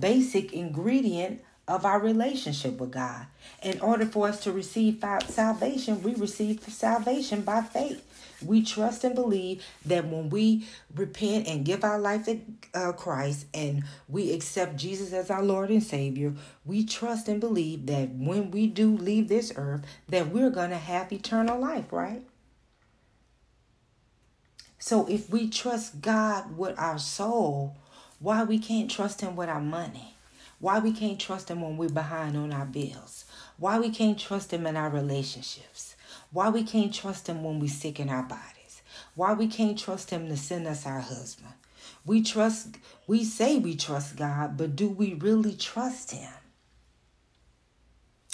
basic 0.00 0.52
ingredient 0.52 1.42
of 1.68 1.84
our 1.84 1.98
relationship 1.98 2.78
with 2.78 2.92
God. 2.92 3.26
In 3.62 3.80
order 3.80 4.06
for 4.06 4.28
us 4.28 4.44
to 4.44 4.52
receive 4.52 5.04
salvation, 5.26 6.02
we 6.02 6.14
receive 6.14 6.62
salvation 6.62 7.42
by 7.42 7.62
faith. 7.62 8.05
We 8.44 8.62
trust 8.62 9.04
and 9.04 9.14
believe 9.14 9.64
that 9.84 10.06
when 10.06 10.30
we 10.30 10.66
repent 10.94 11.48
and 11.48 11.64
give 11.64 11.84
our 11.84 11.98
life 11.98 12.26
to 12.26 12.40
uh, 12.74 12.92
Christ 12.92 13.46
and 13.54 13.84
we 14.08 14.32
accept 14.32 14.76
Jesus 14.76 15.12
as 15.12 15.30
our 15.30 15.42
Lord 15.42 15.70
and 15.70 15.82
Savior, 15.82 16.34
we 16.64 16.84
trust 16.84 17.28
and 17.28 17.40
believe 17.40 17.86
that 17.86 18.10
when 18.10 18.50
we 18.50 18.66
do 18.66 18.94
leave 18.96 19.28
this 19.28 19.52
earth, 19.56 19.84
that 20.08 20.28
we're 20.28 20.50
going 20.50 20.70
to 20.70 20.76
have 20.76 21.12
eternal 21.12 21.58
life, 21.58 21.92
right? 21.92 22.22
So 24.78 25.06
if 25.08 25.30
we 25.30 25.48
trust 25.48 26.00
God 26.00 26.56
with 26.56 26.78
our 26.78 26.98
soul, 26.98 27.76
why 28.20 28.44
we 28.44 28.58
can't 28.58 28.90
trust 28.90 29.20
him 29.20 29.34
with 29.34 29.48
our 29.48 29.60
money? 29.60 30.14
Why 30.58 30.78
we 30.78 30.92
can't 30.92 31.20
trust 31.20 31.50
him 31.50 31.60
when 31.60 31.76
we're 31.76 31.88
behind 31.88 32.36
on 32.36 32.52
our 32.52 32.64
bills? 32.64 33.24
Why 33.58 33.78
we 33.78 33.90
can't 33.90 34.18
trust 34.18 34.52
him 34.52 34.66
in 34.66 34.76
our 34.76 34.88
relationships? 34.88 35.95
Why 36.32 36.48
we 36.48 36.64
can't 36.64 36.92
trust 36.92 37.28
him 37.28 37.42
when 37.42 37.60
we're 37.60 37.68
sick 37.68 38.00
in 38.00 38.08
our 38.08 38.22
bodies? 38.22 38.82
Why 39.14 39.32
we 39.32 39.48
can't 39.48 39.78
trust 39.78 40.10
him 40.10 40.28
to 40.28 40.36
send 40.36 40.66
us 40.66 40.86
our 40.86 41.00
husband? 41.00 41.54
We 42.04 42.22
trust 42.22 42.76
we 43.06 43.24
say 43.24 43.58
we 43.58 43.76
trust 43.76 44.16
God, 44.16 44.56
but 44.56 44.76
do 44.76 44.88
we 44.88 45.14
really 45.14 45.54
trust 45.54 46.12
him? 46.12 46.32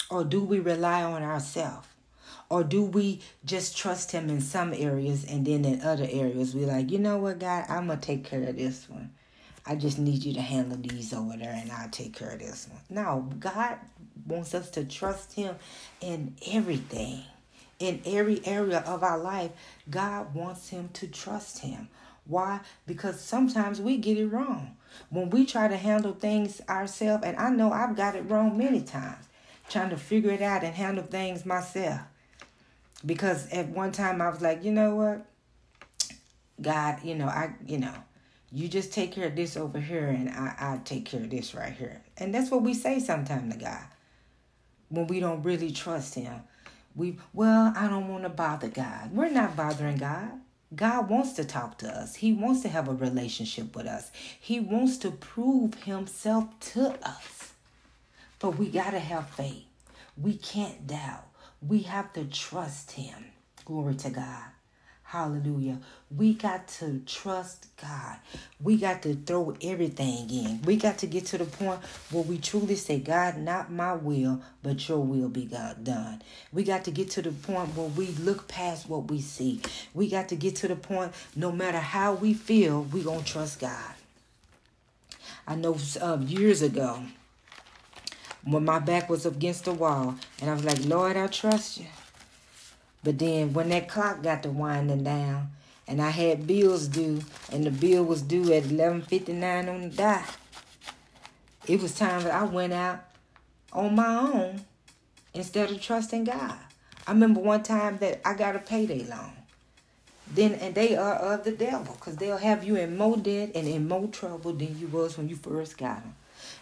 Or 0.09 0.23
do 0.23 0.43
we 0.43 0.59
rely 0.59 1.03
on 1.03 1.23
ourselves? 1.23 1.87
Or 2.49 2.63
do 2.63 2.83
we 2.83 3.21
just 3.45 3.77
trust 3.77 4.11
him 4.11 4.29
in 4.29 4.41
some 4.41 4.73
areas 4.73 5.25
and 5.25 5.45
then 5.45 5.65
in 5.65 5.81
other 5.81 6.07
areas 6.09 6.53
we 6.53 6.65
like, 6.65 6.91
you 6.91 6.99
know 6.99 7.17
what, 7.17 7.39
God, 7.39 7.65
I'm 7.69 7.87
gonna 7.87 7.99
take 7.99 8.25
care 8.25 8.43
of 8.43 8.57
this 8.57 8.87
one. 8.89 9.11
I 9.65 9.75
just 9.75 9.97
need 9.97 10.23
you 10.23 10.33
to 10.33 10.41
handle 10.41 10.77
these 10.77 11.13
over 11.13 11.37
there 11.37 11.53
and 11.53 11.71
I'll 11.71 11.89
take 11.89 12.13
care 12.13 12.31
of 12.31 12.39
this 12.39 12.67
one. 12.69 12.81
No, 12.89 13.29
God 13.39 13.77
wants 14.27 14.53
us 14.53 14.69
to 14.71 14.83
trust 14.83 15.33
Him 15.33 15.55
in 16.01 16.35
everything. 16.51 17.23
In 17.83 17.99
every 18.05 18.39
area 18.45 18.79
of 18.87 19.03
our 19.03 19.17
life, 19.17 19.51
God 19.89 20.33
wants 20.33 20.69
Him 20.69 20.87
to 20.93 21.05
trust 21.05 21.59
Him. 21.59 21.89
Why? 22.25 22.61
Because 22.87 23.19
sometimes 23.19 23.81
we 23.81 23.97
get 23.97 24.17
it 24.17 24.27
wrong. 24.27 24.77
When 25.09 25.29
we 25.29 25.45
try 25.45 25.67
to 25.67 25.75
handle 25.75 26.13
things 26.13 26.61
ourselves, 26.69 27.25
and 27.25 27.35
I 27.35 27.49
know 27.49 27.73
I've 27.73 27.97
got 27.97 28.15
it 28.15 28.21
wrong 28.29 28.57
many 28.57 28.83
times, 28.83 29.25
trying 29.67 29.89
to 29.89 29.97
figure 29.97 30.31
it 30.31 30.41
out 30.41 30.63
and 30.63 30.73
handle 30.73 31.03
things 31.03 31.45
myself. 31.45 31.99
Because 33.05 33.49
at 33.51 33.67
one 33.67 33.91
time 33.91 34.21
I 34.21 34.29
was 34.29 34.39
like, 34.39 34.63
you 34.63 34.71
know 34.71 34.95
what? 34.95 35.25
God, 36.61 37.03
you 37.03 37.15
know, 37.15 37.27
I, 37.27 37.53
you 37.67 37.79
know, 37.79 37.95
you 38.49 38.69
just 38.69 38.93
take 38.93 39.11
care 39.11 39.27
of 39.27 39.35
this 39.35 39.57
over 39.57 39.81
here 39.81 40.07
and 40.07 40.29
I, 40.29 40.55
i 40.57 40.79
take 40.85 41.03
care 41.03 41.19
of 41.19 41.29
this 41.29 41.53
right 41.53 41.73
here. 41.73 42.01
And 42.17 42.33
that's 42.33 42.49
what 42.49 42.61
we 42.61 42.75
say 42.75 43.01
sometimes 43.01 43.51
to 43.53 43.59
God 43.59 43.83
when 44.87 45.07
we 45.07 45.19
don't 45.19 45.43
really 45.43 45.71
trust 45.71 46.15
him. 46.15 46.43
We 46.95 47.17
well, 47.33 47.73
I 47.75 47.87
don't 47.87 48.07
want 48.07 48.23
to 48.23 48.29
bother 48.29 48.67
God. 48.67 49.11
We're 49.11 49.29
not 49.29 49.55
bothering 49.55 49.97
God. 49.97 50.31
God 50.75 51.09
wants 51.09 51.33
to 51.33 51.45
talk 51.45 51.77
to 51.79 51.87
us. 51.87 52.15
He 52.15 52.33
wants 52.33 52.61
to 52.61 52.67
have 52.67 52.87
a 52.87 52.93
relationship 52.93 53.75
with 53.75 53.85
us. 53.85 54.11
He 54.39 54.59
wants 54.59 54.97
to 54.99 55.11
prove 55.11 55.75
himself 55.83 56.47
to 56.71 56.97
us. 57.07 57.53
But 58.39 58.57
we 58.57 58.69
got 58.69 58.91
to 58.91 58.99
have 58.99 59.29
faith. 59.29 59.65
We 60.17 60.35
can't 60.35 60.87
doubt. 60.87 61.27
We 61.61 61.83
have 61.83 62.11
to 62.13 62.25
trust 62.25 62.91
him. 62.91 63.25
Glory 63.65 63.95
to 63.95 64.09
God. 64.09 64.52
Hallelujah. 65.13 65.77
We 66.09 66.33
got 66.33 66.67
to 66.79 66.99
trust 67.05 67.67
God. 67.79 68.15
We 68.59 68.77
got 68.77 69.03
to 69.03 69.13
throw 69.13 69.55
everything 69.61 70.27
in. 70.31 70.63
We 70.63 70.75
got 70.75 70.97
to 70.97 71.05
get 71.05 71.27
to 71.27 71.37
the 71.37 71.45
point 71.45 71.81
where 72.09 72.23
we 72.23 72.39
truly 72.39 72.75
say, 72.75 72.97
God, 72.97 73.37
not 73.37 73.71
my 73.71 73.93
will, 73.93 74.41
but 74.63 74.89
your 74.89 75.01
will 75.01 75.29
be 75.29 75.45
God 75.45 75.83
done. 75.83 76.23
We 76.51 76.63
got 76.63 76.85
to 76.85 76.91
get 76.91 77.11
to 77.11 77.21
the 77.21 77.29
point 77.29 77.75
where 77.75 77.89
we 77.89 78.07
look 78.07 78.47
past 78.47 78.89
what 78.89 79.11
we 79.11 79.21
see. 79.21 79.61
We 79.93 80.09
got 80.09 80.29
to 80.29 80.35
get 80.35 80.55
to 80.57 80.67
the 80.67 80.75
point, 80.75 81.11
no 81.35 81.51
matter 81.51 81.77
how 81.77 82.15
we 82.15 82.33
feel, 82.33 82.81
we 82.81 83.03
going 83.03 83.23
to 83.23 83.31
trust 83.31 83.59
God. 83.59 83.93
I 85.45 85.53
know 85.53 85.77
um, 86.01 86.23
years 86.23 86.63
ago, 86.63 87.03
when 88.43 88.65
my 88.65 88.79
back 88.79 89.11
was 89.11 89.27
against 89.27 89.65
the 89.65 89.73
wall, 89.73 90.15
and 90.41 90.49
I 90.49 90.53
was 90.55 90.65
like, 90.65 90.83
Lord, 90.85 91.17
I 91.17 91.27
trust 91.27 91.77
you. 91.77 91.85
But 93.03 93.19
then 93.19 93.53
when 93.53 93.69
that 93.69 93.89
clock 93.89 94.23
got 94.23 94.43
to 94.43 94.49
winding 94.49 95.03
down 95.03 95.51
and 95.87 96.01
I 96.01 96.09
had 96.09 96.47
bills 96.47 96.87
due 96.87 97.21
and 97.51 97.65
the 97.65 97.71
bill 97.71 98.03
was 98.03 98.21
due 98.21 98.53
at 98.53 98.63
11.59 98.63 99.69
on 99.69 99.81
the 99.81 99.89
dot, 99.89 100.37
it 101.67 101.81
was 101.81 101.95
time 101.95 102.23
that 102.23 102.33
I 102.33 102.43
went 102.43 102.73
out 102.73 103.03
on 103.71 103.95
my 103.95 104.07
own 104.07 104.61
instead 105.33 105.71
of 105.71 105.81
trusting 105.81 106.25
God. 106.25 106.57
I 107.05 107.11
remember 107.11 107.41
one 107.41 107.63
time 107.63 107.97
that 107.97 108.21
I 108.25 108.33
got 108.33 108.55
a 108.55 108.59
payday 108.59 109.03
loan. 109.03 109.33
Then 110.31 110.53
and 110.53 110.73
they 110.73 110.95
are 110.95 111.15
of 111.15 111.43
the 111.43 111.51
devil 111.51 111.95
because 111.95 112.15
they'll 112.15 112.37
have 112.37 112.63
you 112.63 112.77
in 112.77 112.97
more 112.97 113.17
debt 113.17 113.51
and 113.53 113.67
in 113.67 113.87
more 113.87 114.07
trouble 114.07 114.53
than 114.53 114.79
you 114.79 114.87
was 114.87 115.17
when 115.17 115.27
you 115.27 115.35
first 115.35 115.77
got 115.77 116.01
them. 116.01 116.15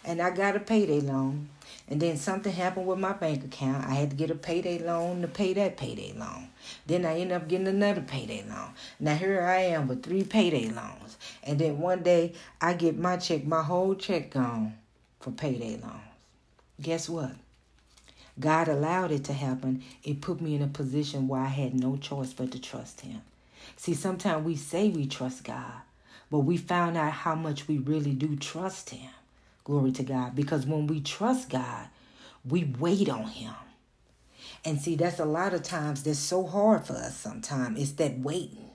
And 0.04 0.20
I 0.20 0.30
got 0.30 0.56
a 0.56 0.60
payday 0.60 1.00
loan 1.00 1.48
and 1.92 2.00
then 2.00 2.16
something 2.16 2.50
happened 2.50 2.86
with 2.86 2.98
my 2.98 3.12
bank 3.12 3.44
account. 3.44 3.86
I 3.86 3.92
had 3.92 4.08
to 4.08 4.16
get 4.16 4.30
a 4.30 4.34
payday 4.34 4.78
loan 4.78 5.20
to 5.20 5.28
pay 5.28 5.52
that 5.52 5.76
payday 5.76 6.14
loan. 6.16 6.48
Then 6.86 7.04
I 7.04 7.20
ended 7.20 7.36
up 7.36 7.48
getting 7.48 7.66
another 7.66 8.00
payday 8.00 8.42
loan. 8.48 8.70
Now 8.98 9.14
here 9.14 9.42
I 9.42 9.58
am 9.58 9.88
with 9.88 10.02
three 10.02 10.24
payday 10.24 10.70
loans. 10.70 11.18
And 11.42 11.58
then 11.58 11.80
one 11.80 12.02
day 12.02 12.32
I 12.62 12.72
get 12.72 12.98
my 12.98 13.18
check, 13.18 13.44
my 13.44 13.62
whole 13.62 13.94
check 13.94 14.30
gone 14.30 14.78
for 15.20 15.32
payday 15.32 15.76
loans. 15.76 16.00
Guess 16.80 17.10
what? 17.10 17.32
God 18.40 18.68
allowed 18.68 19.12
it 19.12 19.24
to 19.24 19.34
happen. 19.34 19.84
It 20.02 20.22
put 20.22 20.40
me 20.40 20.54
in 20.54 20.62
a 20.62 20.68
position 20.68 21.28
where 21.28 21.42
I 21.42 21.48
had 21.48 21.74
no 21.74 21.98
choice 21.98 22.32
but 22.32 22.52
to 22.52 22.58
trust 22.58 23.02
Him. 23.02 23.20
See, 23.76 23.92
sometimes 23.92 24.46
we 24.46 24.56
say 24.56 24.88
we 24.88 25.04
trust 25.06 25.44
God, 25.44 25.82
but 26.30 26.38
we 26.38 26.56
found 26.56 26.96
out 26.96 27.12
how 27.12 27.34
much 27.34 27.68
we 27.68 27.76
really 27.76 28.14
do 28.14 28.34
trust 28.34 28.88
Him. 28.88 29.10
Glory 29.64 29.92
to 29.92 30.02
God. 30.02 30.34
Because 30.34 30.66
when 30.66 30.86
we 30.86 31.00
trust 31.00 31.50
God, 31.50 31.88
we 32.44 32.64
wait 32.78 33.08
on 33.08 33.24
Him. 33.24 33.54
And 34.64 34.80
see, 34.80 34.96
that's 34.96 35.18
a 35.18 35.24
lot 35.24 35.54
of 35.54 35.62
times 35.62 36.02
that's 36.02 36.18
so 36.18 36.46
hard 36.46 36.84
for 36.86 36.94
us 36.94 37.16
sometimes. 37.16 37.80
It's 37.80 37.92
that 37.92 38.18
waiting. 38.18 38.70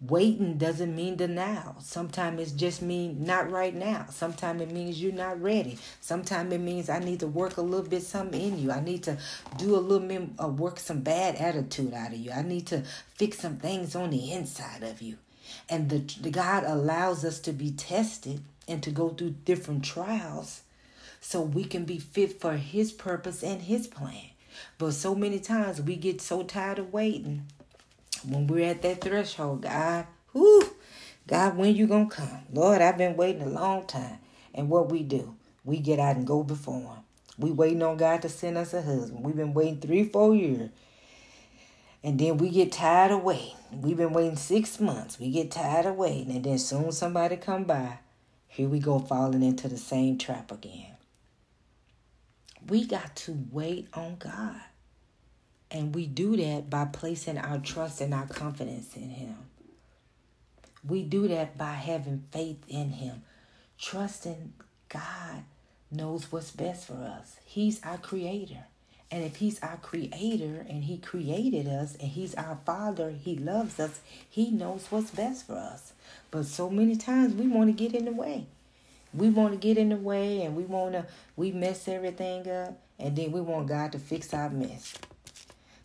Waiting 0.00 0.58
doesn't 0.58 0.94
mean 0.94 1.16
denial. 1.16 1.74
Sometimes 1.80 2.52
it 2.52 2.56
just 2.56 2.82
mean 2.82 3.24
not 3.24 3.50
right 3.50 3.74
now. 3.74 4.06
Sometimes 4.10 4.62
it 4.62 4.70
means 4.70 5.02
you're 5.02 5.12
not 5.12 5.42
ready. 5.42 5.76
Sometimes 6.00 6.52
it 6.52 6.60
means 6.60 6.88
I 6.88 7.00
need 7.00 7.18
to 7.20 7.26
work 7.26 7.56
a 7.56 7.62
little 7.62 7.88
bit 7.88 8.04
something 8.04 8.40
in 8.40 8.60
you. 8.60 8.70
I 8.70 8.78
need 8.78 9.02
to 9.04 9.18
do 9.56 9.74
a 9.74 9.78
little 9.78 10.06
bit 10.06 10.22
uh, 10.40 10.48
work 10.48 10.78
some 10.78 11.00
bad 11.00 11.34
attitude 11.36 11.94
out 11.94 12.12
of 12.12 12.18
you. 12.18 12.30
I 12.30 12.42
need 12.42 12.68
to 12.68 12.84
fix 13.16 13.40
some 13.40 13.56
things 13.56 13.96
on 13.96 14.10
the 14.10 14.32
inside 14.32 14.84
of 14.84 15.02
you. 15.02 15.18
And 15.68 15.90
the, 15.90 15.98
the 16.20 16.30
God 16.30 16.62
allows 16.64 17.24
us 17.24 17.40
to 17.40 17.52
be 17.52 17.72
tested 17.72 18.40
and 18.68 18.82
to 18.82 18.90
go 18.90 19.08
through 19.08 19.36
different 19.44 19.84
trials 19.84 20.62
so 21.20 21.40
we 21.40 21.64
can 21.64 21.84
be 21.84 21.98
fit 21.98 22.40
for 22.40 22.56
his 22.56 22.92
purpose 22.92 23.42
and 23.42 23.62
his 23.62 23.86
plan. 23.86 24.30
But 24.76 24.92
so 24.92 25.14
many 25.14 25.40
times 25.40 25.80
we 25.80 25.96
get 25.96 26.20
so 26.20 26.42
tired 26.42 26.78
of 26.78 26.92
waiting. 26.92 27.44
When 28.26 28.46
we're 28.46 28.68
at 28.70 28.82
that 28.82 29.00
threshold, 29.00 29.62
God, 29.62 30.06
whoo, 30.32 30.62
God, 31.26 31.56
when 31.56 31.74
you 31.74 31.86
gonna 31.86 32.08
come? 32.08 32.40
Lord, 32.52 32.80
I've 32.80 32.98
been 32.98 33.16
waiting 33.16 33.42
a 33.42 33.48
long 33.48 33.86
time. 33.86 34.18
And 34.54 34.68
what 34.68 34.90
we 34.90 35.02
do, 35.02 35.36
we 35.64 35.78
get 35.78 35.98
out 35.98 36.16
and 36.16 36.26
go 36.26 36.42
before 36.42 36.80
him. 36.80 37.02
We 37.38 37.52
waiting 37.52 37.82
on 37.82 37.96
God 37.96 38.22
to 38.22 38.28
send 38.28 38.58
us 38.58 38.74
a 38.74 38.82
husband. 38.82 39.24
We've 39.24 39.36
been 39.36 39.54
waiting 39.54 39.78
three, 39.78 40.04
four 40.04 40.34
years. 40.34 40.70
And 42.02 42.18
then 42.18 42.38
we 42.38 42.50
get 42.50 42.72
tired 42.72 43.12
of 43.12 43.22
waiting. 43.22 43.54
We've 43.70 43.96
been 43.96 44.12
waiting 44.12 44.36
six 44.36 44.80
months. 44.80 45.20
We 45.20 45.30
get 45.30 45.50
tired 45.50 45.86
of 45.86 45.96
waiting. 45.96 46.34
And 46.34 46.44
then 46.44 46.58
soon 46.58 46.90
somebody 46.90 47.36
come 47.36 47.64
by. 47.64 47.98
Here 48.48 48.68
we 48.68 48.80
go 48.80 48.98
falling 48.98 49.42
into 49.42 49.68
the 49.68 49.78
same 49.78 50.18
trap 50.18 50.50
again. 50.50 50.96
We 52.66 52.86
got 52.86 53.14
to 53.16 53.38
wait 53.52 53.88
on 53.94 54.16
God. 54.16 54.60
And 55.70 55.94
we 55.94 56.06
do 56.06 56.36
that 56.36 56.70
by 56.70 56.86
placing 56.86 57.38
our 57.38 57.58
trust 57.58 58.00
and 58.00 58.14
our 58.14 58.26
confidence 58.26 58.96
in 58.96 59.10
Him. 59.10 59.36
We 60.86 61.02
do 61.02 61.28
that 61.28 61.58
by 61.58 61.72
having 61.74 62.24
faith 62.30 62.64
in 62.68 62.90
Him, 62.90 63.22
trusting 63.78 64.54
God 64.88 65.44
knows 65.90 66.32
what's 66.32 66.50
best 66.50 66.86
for 66.86 66.94
us. 66.94 67.36
He's 67.44 67.82
our 67.84 67.98
creator. 67.98 68.64
And 69.10 69.24
if 69.24 69.36
He's 69.36 69.58
our 69.60 69.78
creator 69.78 70.66
and 70.68 70.84
He 70.84 70.98
created 70.98 71.66
us 71.66 71.96
and 71.96 72.10
He's 72.10 72.34
our 72.34 72.58
Father, 72.66 73.10
He 73.10 73.36
loves 73.36 73.80
us, 73.80 74.00
He 74.28 74.50
knows 74.50 74.86
what's 74.90 75.10
best 75.10 75.46
for 75.46 75.54
us. 75.54 75.92
But 76.30 76.44
so 76.44 76.68
many 76.68 76.96
times 76.96 77.34
we 77.34 77.48
want 77.48 77.68
to 77.68 77.72
get 77.72 77.94
in 77.94 78.04
the 78.04 78.12
way. 78.12 78.46
We 79.14 79.30
want 79.30 79.52
to 79.52 79.58
get 79.58 79.78
in 79.78 79.88
the 79.88 79.96
way 79.96 80.42
and 80.42 80.54
we 80.54 80.64
want 80.64 80.92
to, 80.92 81.06
we 81.36 81.50
mess 81.52 81.88
everything 81.88 82.48
up 82.50 82.78
and 82.98 83.16
then 83.16 83.32
we 83.32 83.40
want 83.40 83.68
God 83.68 83.92
to 83.92 83.98
fix 83.98 84.34
our 84.34 84.50
mess. 84.50 84.94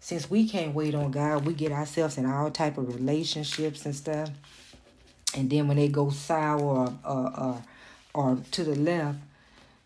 Since 0.01 0.29
we 0.29 0.49
can't 0.49 0.75
wait 0.75 0.93
on 0.93 1.11
God, 1.11 1.45
we 1.45 1.53
get 1.53 1.71
ourselves 1.71 2.17
in 2.17 2.25
all 2.25 2.51
type 2.51 2.77
of 2.77 2.93
relationships 2.93 3.85
and 3.85 3.95
stuff. 3.95 4.29
And 5.33 5.49
then 5.49 5.69
when 5.69 5.77
they 5.77 5.87
go 5.87 6.09
sour 6.09 6.61
or, 6.61 6.93
or, 7.05 7.39
or, 7.39 7.63
or 8.13 8.37
to 8.51 8.63
the 8.65 8.75
left, 8.75 9.19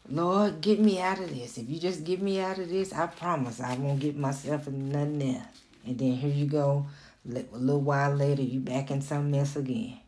Lord, 0.10 0.62
get 0.62 0.80
me 0.80 1.02
out 1.02 1.20
of 1.20 1.30
this. 1.30 1.58
If 1.58 1.70
you 1.70 1.80
just 1.80 2.04
get 2.06 2.22
me 2.22 2.40
out 2.40 2.60
of 2.60 2.70
this, 2.70 2.94
I 2.94 3.08
promise 3.08 3.60
I 3.60 3.76
won't 3.76 4.00
get 4.00 4.16
myself 4.16 4.68
in 4.68 4.90
nothing 4.90 5.36
else. 5.36 5.46
And 5.86 5.98
then 5.98 6.14
here 6.14 6.32
you 6.32 6.46
go. 6.46 6.86
A 7.30 7.44
little 7.58 7.82
while 7.82 8.16
later, 8.16 8.42
you 8.42 8.62
back 8.62 8.90
in 8.90 9.02
some 9.02 9.32
mess 9.32 9.58
again. 9.58 10.00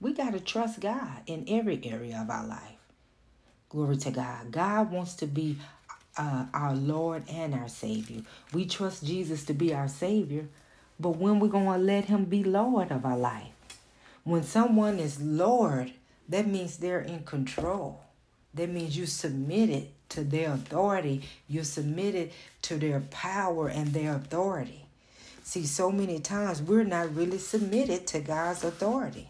We 0.00 0.14
got 0.14 0.32
to 0.32 0.40
trust 0.40 0.80
God 0.80 1.22
in 1.26 1.44
every 1.48 1.80
area 1.84 2.20
of 2.22 2.30
our 2.30 2.46
life. 2.46 2.60
Glory 3.68 3.96
to 3.98 4.10
God. 4.10 4.50
God 4.50 4.90
wants 4.90 5.14
to 5.16 5.26
be 5.26 5.58
uh, 6.16 6.46
our 6.54 6.74
Lord 6.74 7.24
and 7.28 7.54
our 7.54 7.68
Savior. 7.68 8.22
We 8.52 8.66
trust 8.66 9.04
Jesus 9.04 9.44
to 9.44 9.54
be 9.54 9.74
our 9.74 9.88
Savior, 9.88 10.46
but 10.98 11.16
when 11.16 11.40
we're 11.40 11.48
going 11.48 11.80
to 11.80 11.84
let 11.84 12.06
Him 12.06 12.24
be 12.24 12.44
Lord 12.44 12.90
of 12.90 13.04
our 13.04 13.18
life? 13.18 13.52
When 14.22 14.42
someone 14.42 14.98
is 14.98 15.20
Lord, 15.20 15.92
that 16.28 16.46
means 16.46 16.78
they're 16.78 17.00
in 17.00 17.24
control. 17.24 18.03
That 18.54 18.70
means 18.70 18.96
you 18.96 19.06
submitted 19.06 19.88
to 20.10 20.22
their 20.22 20.52
authority. 20.52 21.22
You're 21.48 21.64
submitted 21.64 22.32
to 22.62 22.76
their 22.76 23.00
power 23.00 23.68
and 23.68 23.88
their 23.88 24.14
authority. 24.14 24.86
See, 25.42 25.66
so 25.66 25.90
many 25.90 26.20
times 26.20 26.62
we're 26.62 26.84
not 26.84 27.14
really 27.14 27.38
submitted 27.38 28.06
to 28.08 28.20
God's 28.20 28.64
authority. 28.64 29.28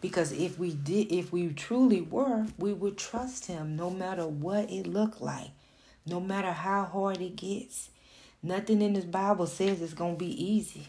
Because 0.00 0.30
if 0.30 0.58
we 0.58 0.72
did 0.74 1.10
if 1.10 1.32
we 1.32 1.48
truly 1.48 2.02
were, 2.02 2.46
we 2.56 2.72
would 2.72 2.96
trust 2.96 3.46
him 3.46 3.74
no 3.74 3.90
matter 3.90 4.26
what 4.26 4.70
it 4.70 4.86
looked 4.86 5.20
like. 5.20 5.50
No 6.06 6.20
matter 6.20 6.52
how 6.52 6.84
hard 6.84 7.20
it 7.20 7.36
gets. 7.36 7.90
Nothing 8.42 8.80
in 8.80 8.92
this 8.92 9.04
Bible 9.04 9.46
says 9.46 9.82
it's 9.82 9.94
to 9.94 10.14
be 10.16 10.44
easy. 10.44 10.86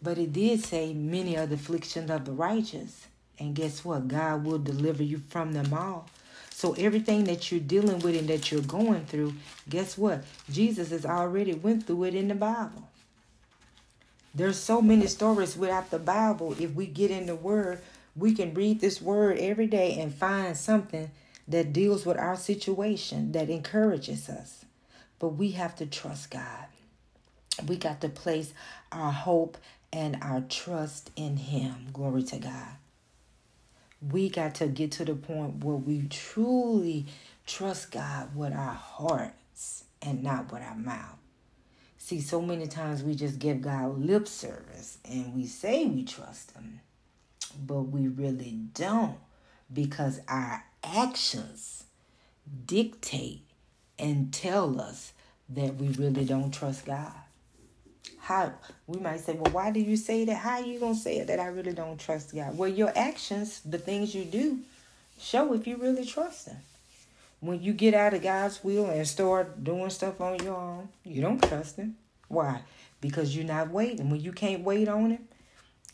But 0.00 0.18
it 0.18 0.32
did 0.32 0.64
say 0.64 0.94
many 0.94 1.36
are 1.36 1.46
the 1.46 1.54
afflictions 1.56 2.10
of 2.10 2.24
the 2.24 2.32
righteous. 2.32 3.06
And 3.38 3.54
guess 3.54 3.84
what? 3.84 4.08
God 4.08 4.44
will 4.44 4.58
deliver 4.58 5.02
you 5.02 5.18
from 5.18 5.52
them 5.52 5.72
all. 5.72 6.08
So 6.50 6.74
everything 6.74 7.24
that 7.24 7.50
you're 7.50 7.60
dealing 7.60 7.98
with 8.00 8.16
and 8.16 8.28
that 8.28 8.52
you're 8.52 8.60
going 8.60 9.06
through, 9.06 9.34
guess 9.68 9.98
what? 9.98 10.22
Jesus 10.50 10.90
has 10.90 11.04
already 11.04 11.54
went 11.54 11.86
through 11.86 12.04
it 12.04 12.14
in 12.14 12.28
the 12.28 12.34
Bible. 12.34 12.88
There's 14.34 14.58
so 14.58 14.80
many 14.80 15.06
stories 15.08 15.56
without 15.56 15.90
the 15.90 15.98
Bible. 15.98 16.54
If 16.58 16.74
we 16.74 16.86
get 16.86 17.10
in 17.10 17.26
the 17.26 17.34
Word, 17.34 17.80
we 18.14 18.34
can 18.34 18.54
read 18.54 18.80
this 18.80 19.02
Word 19.02 19.38
every 19.38 19.66
day 19.66 19.98
and 19.98 20.14
find 20.14 20.56
something 20.56 21.10
that 21.48 21.72
deals 21.72 22.06
with 22.06 22.16
our 22.16 22.36
situation, 22.36 23.32
that 23.32 23.50
encourages 23.50 24.28
us. 24.28 24.64
But 25.18 25.30
we 25.30 25.52
have 25.52 25.74
to 25.76 25.86
trust 25.86 26.30
God. 26.30 26.66
We 27.66 27.76
got 27.76 28.00
to 28.02 28.08
place 28.08 28.54
our 28.92 29.12
hope 29.12 29.58
and 29.92 30.16
our 30.22 30.42
trust 30.42 31.10
in 31.16 31.36
Him. 31.36 31.88
Glory 31.92 32.22
to 32.24 32.38
God 32.38 32.76
we 34.10 34.28
got 34.28 34.54
to 34.56 34.66
get 34.66 34.92
to 34.92 35.04
the 35.04 35.14
point 35.14 35.64
where 35.64 35.76
we 35.76 36.06
truly 36.08 37.06
trust 37.46 37.92
God 37.92 38.34
with 38.34 38.52
our 38.52 38.74
hearts 38.74 39.84
and 40.00 40.22
not 40.22 40.52
with 40.52 40.62
our 40.62 40.74
mouth. 40.74 41.18
See, 41.98 42.20
so 42.20 42.42
many 42.42 42.66
times 42.66 43.02
we 43.02 43.14
just 43.14 43.38
give 43.38 43.62
God 43.62 43.98
lip 43.98 44.26
service 44.26 44.98
and 45.08 45.34
we 45.34 45.46
say 45.46 45.86
we 45.86 46.04
trust 46.04 46.52
Him, 46.52 46.80
but 47.64 47.82
we 47.82 48.08
really 48.08 48.58
don't 48.74 49.18
because 49.72 50.20
our 50.26 50.64
actions 50.82 51.84
dictate 52.66 53.42
and 53.98 54.32
tell 54.32 54.80
us 54.80 55.12
that 55.48 55.76
we 55.76 55.88
really 55.88 56.24
don't 56.24 56.52
trust 56.52 56.86
God. 56.86 57.12
How 58.18 58.52
we 58.86 59.00
might 59.00 59.20
say, 59.20 59.34
well, 59.34 59.52
why 59.52 59.70
do 59.70 59.80
you 59.80 59.96
say 59.96 60.24
that? 60.24 60.36
How 60.36 60.60
are 60.60 60.66
you 60.66 60.78
gonna 60.78 60.94
say 60.94 61.18
it 61.18 61.26
that 61.26 61.40
I 61.40 61.46
really 61.46 61.72
don't 61.72 61.98
trust 61.98 62.34
God? 62.34 62.56
Well, 62.56 62.68
your 62.68 62.92
actions, 62.96 63.60
the 63.60 63.78
things 63.78 64.14
you 64.14 64.24
do, 64.24 64.60
show 65.18 65.52
if 65.54 65.66
you 65.66 65.76
really 65.76 66.04
trust 66.04 66.48
Him. 66.48 66.56
When 67.40 67.60
you 67.60 67.72
get 67.72 67.94
out 67.94 68.14
of 68.14 68.22
God's 68.22 68.62
will 68.62 68.86
and 68.86 69.06
start 69.06 69.64
doing 69.64 69.90
stuff 69.90 70.20
on 70.20 70.38
your 70.42 70.54
own, 70.54 70.88
you 71.04 71.20
don't 71.20 71.42
trust 71.42 71.76
Him. 71.76 71.96
Why? 72.28 72.62
Because 73.00 73.34
you're 73.34 73.44
not 73.44 73.70
waiting. 73.70 74.08
When 74.10 74.20
you 74.20 74.32
can't 74.32 74.62
wait 74.62 74.88
on 74.88 75.10
Him, 75.10 75.28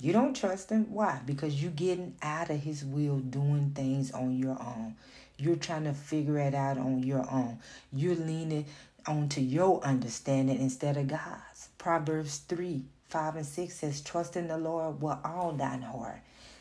you 0.01 0.13
don't 0.13 0.37
trust 0.37 0.71
Him. 0.71 0.93
Why? 0.93 1.21
Because 1.25 1.63
you're 1.63 1.71
getting 1.73 2.15
out 2.23 2.51
of 2.51 2.61
His 2.61 2.85
will, 2.85 3.19
doing 3.19 3.73
things 3.75 4.11
on 4.13 4.39
your 4.39 4.59
own. 4.61 4.97
You're 5.39 5.57
trying 5.57 5.85
to 5.85 5.95
figure 5.95 6.39
it 6.39 6.55
out 6.55 6.79
on 6.79 7.03
your 7.03 7.27
own. 7.31 7.59
You're 7.93 8.17
leaning 8.17 8.67
onto 9.07 9.41
your 9.41 9.83
understanding 9.83 10.59
instead 10.59 10.97
of 10.97 11.09
God. 11.09 11.41
Proverbs 11.89 12.43
3 12.49 12.83
5 13.09 13.37
and 13.37 13.47
6 13.47 13.75
says, 13.75 14.03
Trust 14.03 14.37
in 14.37 14.49
the 14.49 14.59
Lord 14.59 15.01
with 15.01 15.17
all 15.25 15.53
thine 15.53 15.81
heart. 15.81 16.21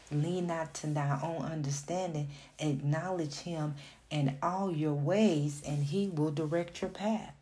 Lean 0.09 0.47
not 0.47 0.73
to 0.75 0.87
thy 0.87 1.19
own 1.21 1.43
understanding. 1.43 2.29
Acknowledge 2.59 3.39
him 3.39 3.75
in 4.09 4.37
all 4.41 4.71
your 4.71 4.93
ways, 4.93 5.61
and 5.67 5.83
he 5.83 6.07
will 6.07 6.31
direct 6.31 6.81
your 6.81 6.91
path. 6.91 7.33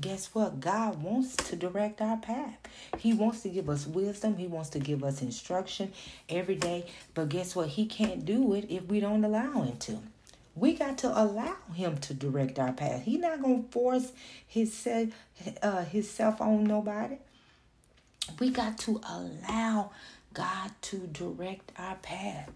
Guess 0.00 0.34
what? 0.34 0.60
God 0.60 1.02
wants 1.02 1.36
to 1.36 1.56
direct 1.56 2.00
our 2.00 2.16
path. 2.16 2.56
He 2.96 3.12
wants 3.12 3.42
to 3.42 3.50
give 3.50 3.68
us 3.68 3.86
wisdom. 3.86 4.38
He 4.38 4.46
wants 4.46 4.70
to 4.70 4.78
give 4.78 5.04
us 5.04 5.20
instruction 5.20 5.92
every 6.30 6.56
day. 6.56 6.86
But 7.12 7.28
guess 7.28 7.54
what? 7.54 7.68
He 7.68 7.84
can't 7.84 8.24
do 8.24 8.54
it 8.54 8.64
if 8.70 8.86
we 8.86 8.98
don't 8.98 9.22
allow 9.22 9.60
him 9.60 9.76
to. 9.76 9.98
We 10.54 10.72
got 10.72 10.96
to 10.98 11.08
allow 11.08 11.56
him 11.74 11.98
to 11.98 12.14
direct 12.14 12.58
our 12.58 12.72
path. 12.72 13.02
He's 13.02 13.20
not 13.20 13.42
gonna 13.42 13.64
force 13.70 14.12
his 14.48 14.88
uh, 15.62 15.84
himself 15.84 16.40
on 16.40 16.64
nobody. 16.64 17.18
We 18.38 18.50
got 18.50 18.78
to 18.80 19.00
allow 19.08 19.90
God 20.34 20.70
to 20.82 20.98
direct 21.06 21.72
our 21.78 21.96
path, 21.96 22.50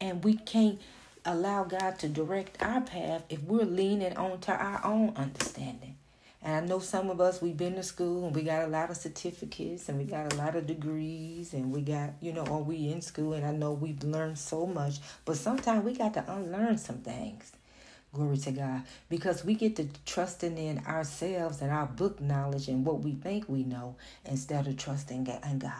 and 0.00 0.22
we 0.22 0.34
can't 0.34 0.78
allow 1.24 1.64
God 1.64 1.98
to 2.00 2.08
direct 2.08 2.62
our 2.62 2.80
path 2.80 3.24
if 3.28 3.42
we're 3.42 3.64
leaning 3.64 4.16
on 4.16 4.40
to 4.40 4.52
our 4.52 4.84
own 4.84 5.14
understanding. 5.16 5.96
And 6.42 6.54
I 6.54 6.60
know 6.60 6.78
some 6.78 7.10
of 7.10 7.20
us, 7.20 7.42
we've 7.42 7.56
been 7.56 7.74
to 7.74 7.82
school 7.82 8.26
and 8.26 8.36
we 8.36 8.42
got 8.42 8.64
a 8.64 8.68
lot 8.68 8.90
of 8.90 8.96
certificates 8.96 9.88
and 9.88 9.98
we 9.98 10.04
got 10.04 10.32
a 10.32 10.36
lot 10.36 10.54
of 10.54 10.66
degrees 10.66 11.54
and 11.54 11.72
we 11.72 11.80
got, 11.80 12.10
you 12.20 12.32
know, 12.32 12.46
or 12.46 12.62
we 12.62 12.92
in 12.92 13.00
school 13.00 13.32
and 13.32 13.44
I 13.44 13.50
know 13.50 13.72
we've 13.72 14.02
learned 14.04 14.38
so 14.38 14.66
much. 14.66 14.98
But 15.24 15.38
sometimes 15.38 15.84
we 15.84 15.96
got 15.96 16.14
to 16.14 16.32
unlearn 16.32 16.78
some 16.78 16.98
things. 16.98 17.50
Glory 18.16 18.38
to 18.38 18.50
God. 18.50 18.82
Because 19.10 19.44
we 19.44 19.54
get 19.54 19.76
to 19.76 19.88
trusting 20.06 20.56
in 20.56 20.78
ourselves 20.86 21.60
and 21.60 21.70
our 21.70 21.84
book 21.84 22.18
knowledge 22.18 22.66
and 22.66 22.82
what 22.82 23.00
we 23.00 23.12
think 23.12 23.46
we 23.46 23.62
know 23.62 23.96
instead 24.24 24.66
of 24.66 24.78
trusting 24.78 25.26
in 25.26 25.58
God. 25.58 25.72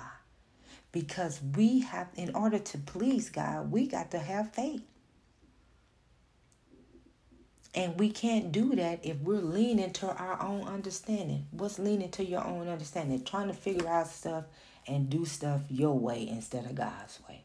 Because 0.92 1.40
we 1.56 1.80
have, 1.80 2.08
in 2.14 2.34
order 2.34 2.58
to 2.58 2.76
please 2.76 3.30
God, 3.30 3.72
we 3.72 3.86
got 3.86 4.10
to 4.10 4.18
have 4.18 4.52
faith. 4.52 4.82
And 7.74 7.98
we 7.98 8.10
can't 8.10 8.52
do 8.52 8.74
that 8.76 9.00
if 9.02 9.18
we're 9.20 9.40
leaning 9.40 9.92
to 9.94 10.08
our 10.08 10.42
own 10.42 10.68
understanding. 10.68 11.46
What's 11.52 11.78
leaning 11.78 12.10
to 12.12 12.24
your 12.24 12.44
own 12.44 12.68
understanding? 12.68 13.24
Trying 13.24 13.48
to 13.48 13.54
figure 13.54 13.88
out 13.88 14.08
stuff 14.08 14.44
and 14.86 15.08
do 15.08 15.24
stuff 15.24 15.62
your 15.70 15.98
way 15.98 16.28
instead 16.28 16.66
of 16.66 16.74
God's 16.74 17.18
way. 17.26 17.44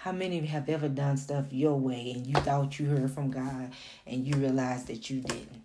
How 0.00 0.12
many 0.12 0.40
have 0.46 0.70
ever 0.70 0.88
done 0.88 1.18
stuff 1.18 1.52
your 1.52 1.78
way 1.78 2.12
and 2.14 2.26
you 2.26 2.32
thought 2.32 2.78
you 2.78 2.86
heard 2.86 3.10
from 3.10 3.30
God 3.30 3.70
and 4.06 4.26
you 4.26 4.34
realized 4.34 4.86
that 4.86 5.10
you 5.10 5.20
didn't? 5.20 5.64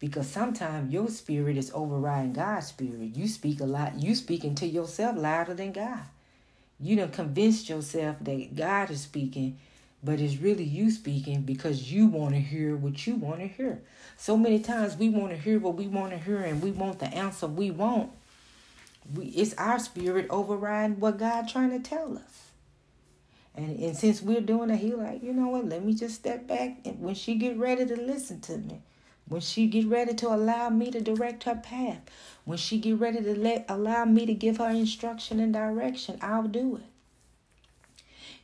Because 0.00 0.26
sometimes 0.26 0.92
your 0.92 1.06
spirit 1.06 1.56
is 1.56 1.70
overriding 1.72 2.32
God's 2.32 2.66
spirit. 2.66 3.14
You 3.14 3.28
speak 3.28 3.60
a 3.60 3.66
lot, 3.66 4.02
you 4.02 4.16
speaking 4.16 4.56
to 4.56 4.66
yourself 4.66 5.16
louder 5.16 5.54
than 5.54 5.70
God. 5.70 6.00
You 6.80 6.96
done 6.96 7.12
convinced 7.12 7.68
yourself 7.68 8.16
that 8.22 8.56
God 8.56 8.90
is 8.90 9.02
speaking, 9.02 9.58
but 10.02 10.18
it's 10.18 10.38
really 10.38 10.64
you 10.64 10.90
speaking 10.90 11.42
because 11.42 11.92
you 11.92 12.06
want 12.06 12.34
to 12.34 12.40
hear 12.40 12.74
what 12.74 13.06
you 13.06 13.14
want 13.14 13.38
to 13.38 13.46
hear. 13.46 13.80
So 14.16 14.36
many 14.36 14.58
times 14.58 14.96
we 14.96 15.08
want 15.08 15.30
to 15.30 15.36
hear 15.36 15.60
what 15.60 15.76
we 15.76 15.86
want 15.86 16.10
to 16.10 16.18
hear 16.18 16.40
and 16.40 16.60
we 16.60 16.72
want 16.72 16.98
the 16.98 17.06
answer 17.06 17.46
we 17.46 17.70
want. 17.70 18.10
We, 19.14 19.26
it's 19.26 19.54
our 19.54 19.78
spirit 19.78 20.26
overriding 20.30 20.98
what 20.98 21.18
God 21.18 21.48
trying 21.48 21.70
to 21.70 21.78
tell 21.78 22.18
us. 22.18 22.49
And, 23.54 23.78
and 23.78 23.96
since 23.96 24.22
we're 24.22 24.40
doing 24.40 24.70
it, 24.70 24.76
he 24.76 24.94
like, 24.94 25.22
you 25.22 25.32
know 25.32 25.48
what, 25.48 25.68
let 25.68 25.84
me 25.84 25.94
just 25.94 26.14
step 26.14 26.46
back 26.46 26.78
and 26.84 27.00
when 27.00 27.14
she 27.14 27.34
get 27.34 27.56
ready 27.58 27.84
to 27.84 27.96
listen 27.96 28.40
to 28.42 28.58
me, 28.58 28.80
when 29.28 29.40
she 29.40 29.66
get 29.66 29.86
ready 29.86 30.14
to 30.14 30.28
allow 30.28 30.70
me 30.70 30.90
to 30.90 31.00
direct 31.00 31.44
her 31.44 31.56
path, 31.56 32.00
when 32.44 32.58
she 32.58 32.78
get 32.78 32.98
ready 32.98 33.22
to 33.22 33.36
let 33.36 33.64
allow 33.68 34.04
me 34.04 34.26
to 34.26 34.34
give 34.34 34.58
her 34.58 34.70
instruction 34.70 35.40
and 35.40 35.52
direction, 35.52 36.18
I'll 36.20 36.48
do 36.48 36.76
it. 36.76 36.84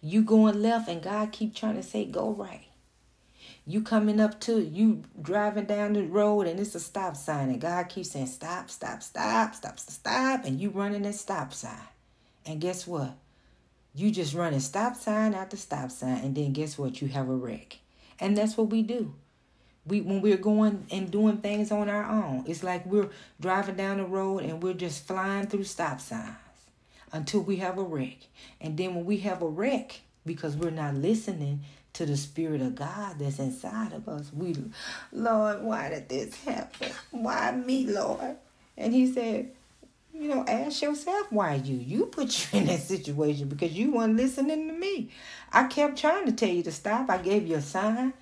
You 0.00 0.22
going 0.22 0.62
left 0.62 0.88
and 0.88 1.02
God 1.02 1.32
keep 1.32 1.54
trying 1.54 1.76
to 1.76 1.82
say 1.82 2.04
go 2.04 2.30
right. 2.30 2.66
You 3.68 3.82
coming 3.82 4.20
up 4.20 4.38
to 4.42 4.60
you 4.60 5.02
driving 5.20 5.64
down 5.64 5.94
the 5.94 6.04
road 6.04 6.46
and 6.46 6.60
it's 6.60 6.76
a 6.76 6.80
stop 6.80 7.16
sign 7.16 7.48
and 7.48 7.60
God 7.60 7.88
keeps 7.88 8.12
saying 8.12 8.28
stop, 8.28 8.70
stop, 8.70 9.02
stop, 9.02 9.54
stop, 9.56 9.78
stop, 9.80 10.44
and 10.44 10.60
you 10.60 10.70
running 10.70 11.02
that 11.02 11.16
stop 11.16 11.52
sign. 11.52 11.72
And 12.44 12.60
guess 12.60 12.86
what? 12.86 13.16
You 13.96 14.10
just 14.10 14.34
running 14.34 14.60
stop 14.60 14.94
sign 14.94 15.32
after 15.32 15.56
stop 15.56 15.90
sign, 15.90 16.18
and 16.18 16.34
then 16.34 16.52
guess 16.52 16.76
what? 16.76 17.00
You 17.00 17.08
have 17.08 17.30
a 17.30 17.34
wreck. 17.34 17.78
And 18.20 18.36
that's 18.36 18.56
what 18.56 18.68
we 18.68 18.82
do. 18.82 19.14
We 19.86 20.02
when 20.02 20.20
we're 20.20 20.36
going 20.36 20.86
and 20.90 21.10
doing 21.10 21.38
things 21.38 21.72
on 21.72 21.88
our 21.88 22.04
own, 22.04 22.44
it's 22.46 22.62
like 22.62 22.84
we're 22.84 23.08
driving 23.40 23.76
down 23.76 23.96
the 23.96 24.04
road 24.04 24.42
and 24.42 24.62
we're 24.62 24.74
just 24.74 25.06
flying 25.06 25.46
through 25.46 25.64
stop 25.64 26.02
signs 26.02 26.36
until 27.12 27.40
we 27.40 27.56
have 27.56 27.78
a 27.78 27.82
wreck. 27.82 28.18
And 28.60 28.76
then 28.76 28.94
when 28.94 29.06
we 29.06 29.18
have 29.18 29.40
a 29.40 29.48
wreck, 29.48 30.00
because 30.26 30.56
we're 30.56 30.70
not 30.70 30.94
listening 30.94 31.60
to 31.94 32.04
the 32.04 32.18
Spirit 32.18 32.60
of 32.60 32.74
God 32.74 33.18
that's 33.18 33.38
inside 33.38 33.94
of 33.94 34.08
us, 34.08 34.30
we, 34.34 34.54
Lord, 35.10 35.62
why 35.62 35.88
did 35.88 36.10
this 36.10 36.44
happen? 36.44 36.90
Why 37.12 37.52
me, 37.52 37.86
Lord? 37.86 38.36
And 38.76 38.92
He 38.92 39.10
said, 39.10 39.52
you 40.20 40.28
know, 40.28 40.44
ask 40.46 40.82
yourself 40.82 41.26
why 41.30 41.54
you. 41.54 41.76
You 41.76 42.06
put 42.06 42.52
you 42.52 42.58
in 42.60 42.66
that 42.66 42.80
situation 42.80 43.48
because 43.48 43.72
you 43.72 43.92
weren't 43.92 44.16
listening 44.16 44.68
to 44.68 44.74
me. 44.74 45.10
I 45.52 45.64
kept 45.64 45.98
trying 45.98 46.26
to 46.26 46.32
tell 46.32 46.48
you 46.48 46.62
to 46.62 46.72
stop. 46.72 47.10
I 47.10 47.18
gave 47.18 47.46
you 47.46 47.56
a 47.56 47.60
sign. 47.62 48.12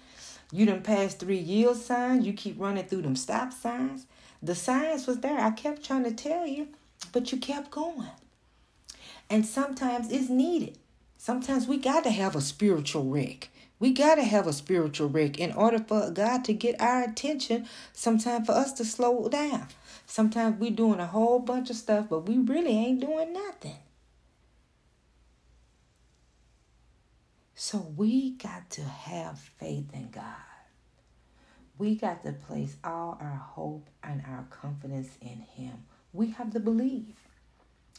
You 0.53 0.67
done 0.67 0.83
passed 0.83 1.21
three 1.21 1.39
yield 1.39 1.77
signs. 1.77 2.27
You 2.27 2.33
keep 2.33 2.61
running 2.61 2.85
through 2.85 3.03
them 3.03 3.17
stop 3.17 3.53
signs. 3.53 4.07
The 4.43 4.55
signs 4.55 5.07
was 5.07 5.21
there. 5.21 5.39
I 5.39 5.51
kept 5.51 5.85
trying 5.85 6.05
to 6.05 6.13
tell 6.13 6.47
you, 6.47 6.69
but 7.13 7.33
you 7.33 7.39
kept 7.39 7.71
going. 7.71 8.09
And 9.31 9.47
sometimes 9.47 10.13
it's 10.13 10.29
needed. 10.29 10.79
Sometimes 11.17 11.67
we 11.67 11.79
got 11.79 12.05
to 12.05 12.11
have 12.11 12.37
a 12.37 12.41
spiritual 12.41 13.05
wreck. 13.05 13.49
We 13.79 13.93
got 13.93 14.15
to 14.17 14.23
have 14.23 14.47
a 14.47 14.53
spiritual 14.53 15.09
wreck 15.09 15.39
in 15.39 15.53
order 15.53 15.79
for 15.79 16.11
God 16.11 16.45
to 16.45 16.53
get 16.53 16.81
our 16.81 17.03
attention, 17.03 17.67
sometimes 17.93 18.47
for 18.47 18.53
us 18.53 18.73
to 18.75 18.85
slow 18.85 19.29
down. 19.29 19.69
Sometimes 20.07 20.61
we 20.61 20.71
doing 20.71 21.01
a 21.01 21.07
whole 21.07 21.39
bunch 21.41 21.71
of 21.71 21.77
stuff, 21.77 22.07
but 22.09 22.29
we 22.29 22.39
really 22.39 22.71
ain't 22.71 23.01
doing 23.01 23.33
nothing. 23.33 23.77
So 27.55 27.79
we 27.97 28.33
got 28.33 28.71
to 28.71 28.83
have 28.83 29.39
faith 29.39 29.87
in 29.93 30.11
God. 30.11 30.25
We 31.79 31.97
got 31.97 32.23
to 32.25 32.33
place 32.33 32.77
all 32.85 33.19
our 33.21 33.43
hope 33.55 33.89
and 34.03 34.23
our 34.27 34.47
confidence 34.51 35.17
in 35.21 35.45
Him. 35.57 35.85
We 36.13 36.31
have 36.31 36.53
to 36.53 36.61
believe. 36.61 37.17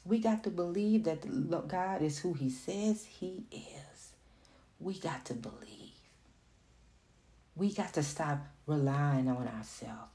We 0.05 0.19
got 0.19 0.43
to 0.43 0.49
believe 0.49 1.03
that 1.05 1.67
God 1.67 2.01
is 2.01 2.19
who 2.19 2.33
He 2.33 2.49
says 2.49 3.05
He 3.05 3.43
is. 3.51 3.84
We 4.79 4.99
got 4.99 5.25
to 5.25 5.33
believe. 5.33 5.93
We 7.55 7.73
got 7.73 7.93
to 7.93 8.03
stop 8.03 8.39
relying 8.67 9.29
on 9.29 9.47
ourselves. 9.47 10.11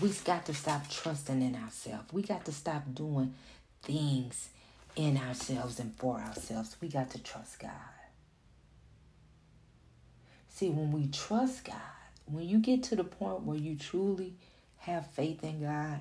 We 0.00 0.10
got 0.24 0.46
to 0.46 0.54
stop 0.54 0.88
trusting 0.90 1.42
in 1.42 1.54
ourselves. 1.54 2.12
We 2.12 2.22
got 2.22 2.44
to 2.46 2.52
stop 2.52 2.82
doing 2.94 3.34
things 3.82 4.48
in 4.96 5.16
ourselves 5.16 5.78
and 5.78 5.94
for 5.96 6.18
ourselves. 6.18 6.76
We 6.80 6.88
got 6.88 7.10
to 7.10 7.22
trust 7.22 7.60
God. 7.60 7.70
See, 10.48 10.68
when 10.70 10.92
we 10.92 11.08
trust 11.08 11.64
God, 11.64 11.76
when 12.26 12.48
you 12.48 12.58
get 12.58 12.82
to 12.84 12.96
the 12.96 13.04
point 13.04 13.42
where 13.42 13.56
you 13.56 13.76
truly 13.76 14.34
have 14.78 15.06
faith 15.08 15.44
in 15.44 15.62
God 15.62 16.00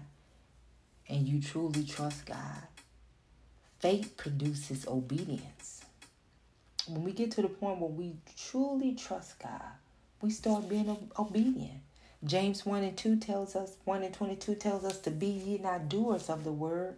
and 1.08 1.28
you 1.28 1.42
truly 1.42 1.84
trust 1.84 2.26
God, 2.26 2.64
faith 3.80 4.18
produces 4.18 4.88
obedience. 4.88 5.81
When 6.92 7.06
we 7.06 7.14
get 7.14 7.32
to 7.32 7.42
the 7.42 7.48
point 7.48 7.80
where 7.80 7.90
we 7.90 8.18
truly 8.38 8.94
trust 8.96 9.40
God, 9.40 9.62
we 10.22 10.30
start 10.30 10.68
being 10.68 11.10
obedient. 11.18 11.80
James 12.26 12.66
1 12.66 12.84
and 12.84 12.98
2 12.98 13.16
tells 13.16 13.56
us, 13.56 13.78
1 13.86 14.04
and 14.04 14.14
22 14.14 14.56
tells 14.56 14.84
us 14.84 15.00
to 15.00 15.10
be 15.10 15.28
ye 15.28 15.58
not 15.58 15.88
doers 15.88 16.30
of 16.30 16.44
the 16.44 16.52
word, 16.52 16.98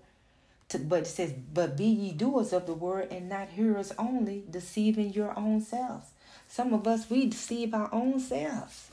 to, 0.70 0.80
but 0.80 1.02
it 1.02 1.08
says, 1.08 1.32
but 1.54 1.78
be 1.78 1.86
ye 1.86 2.12
doers 2.12 2.54
of 2.54 2.66
the 2.66 2.74
word 2.74 3.10
and 3.12 3.30
not 3.30 3.50
hearers 3.50 3.94
only, 4.00 4.44
deceiving 4.50 5.14
your 5.14 5.38
own 5.38 5.62
selves. 5.62 6.08
Some 6.48 6.74
of 6.74 6.88
us, 6.88 7.08
we 7.08 7.28
deceive 7.28 7.76
our 7.76 7.94
own 7.94 8.20
selves. 8.20 8.90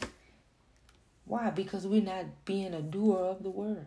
Why? 1.24 1.48
Because 1.48 1.86
we're 1.86 2.02
not 2.02 2.26
being 2.44 2.74
a 2.74 2.82
doer 2.82 3.24
of 3.24 3.42
the 3.42 3.50
word. 3.50 3.86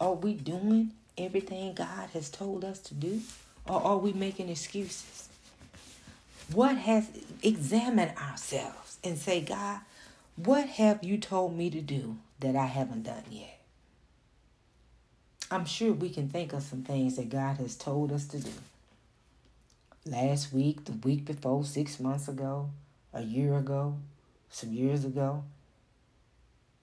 Are 0.00 0.14
we 0.14 0.32
doing 0.32 0.92
everything 1.18 1.74
God 1.74 2.08
has 2.14 2.30
told 2.30 2.64
us 2.64 2.78
to 2.80 2.94
do? 2.94 3.20
Or 3.68 3.82
are 3.82 3.98
we 3.98 4.14
making 4.14 4.48
excuses? 4.48 5.28
What 6.52 6.76
has 6.76 7.08
examined 7.42 8.12
ourselves 8.16 8.98
and 9.02 9.18
say, 9.18 9.40
God, 9.40 9.80
what 10.36 10.68
have 10.68 11.02
you 11.02 11.18
told 11.18 11.56
me 11.56 11.70
to 11.70 11.80
do 11.80 12.18
that 12.40 12.54
I 12.54 12.66
haven't 12.66 13.04
done 13.04 13.24
yet? 13.30 13.60
I'm 15.50 15.64
sure 15.64 15.92
we 15.92 16.10
can 16.10 16.28
think 16.28 16.52
of 16.52 16.62
some 16.62 16.82
things 16.82 17.16
that 17.16 17.30
God 17.30 17.58
has 17.58 17.76
told 17.76 18.12
us 18.12 18.26
to 18.28 18.38
do. 18.38 18.50
Last 20.04 20.52
week, 20.52 20.84
the 20.84 20.92
week 20.92 21.24
before, 21.24 21.64
six 21.64 21.98
months 21.98 22.28
ago, 22.28 22.70
a 23.12 23.22
year 23.22 23.56
ago, 23.56 23.96
some 24.50 24.72
years 24.72 25.04
ago. 25.04 25.44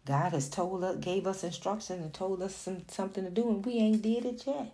God 0.06 0.34
has 0.34 0.50
told 0.50 0.84
us, 0.84 0.98
gave 0.98 1.26
us 1.26 1.44
instruction 1.44 2.02
and 2.02 2.14
told 2.14 2.42
us 2.42 2.56
some, 2.56 2.84
something 2.90 3.24
to 3.24 3.30
do, 3.30 3.50
and 3.50 3.66
we 3.66 3.74
ain't 3.76 4.02
did 4.02 4.26
it 4.26 4.44
yet. 4.46 4.74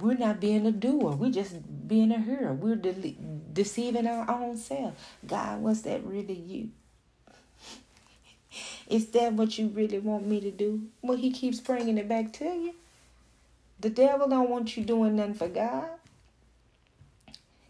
We're 0.00 0.14
not 0.14 0.40
being 0.40 0.66
a 0.66 0.72
doer. 0.72 1.12
We're 1.12 1.30
just 1.30 1.56
being 1.88 2.12
a 2.12 2.20
hearer. 2.20 2.52
We're 2.52 2.76
de- 2.76 3.16
deceiving 3.52 4.06
our 4.06 4.30
own 4.30 4.56
self. 4.56 4.94
God, 5.26 5.60
was 5.62 5.82
that 5.82 6.04
really 6.04 6.34
you? 6.34 6.70
Is 8.88 9.06
that 9.08 9.34
what 9.34 9.58
you 9.58 9.68
really 9.68 9.98
want 9.98 10.26
me 10.26 10.40
to 10.40 10.50
do? 10.50 10.88
Well, 11.02 11.18
he 11.18 11.30
keeps 11.30 11.60
bringing 11.60 11.98
it 11.98 12.08
back 12.08 12.32
to 12.34 12.44
you. 12.44 12.74
The 13.80 13.90
devil 13.90 14.28
don't 14.28 14.50
want 14.50 14.76
you 14.76 14.84
doing 14.84 15.16
nothing 15.16 15.34
for 15.34 15.48
God. 15.48 15.88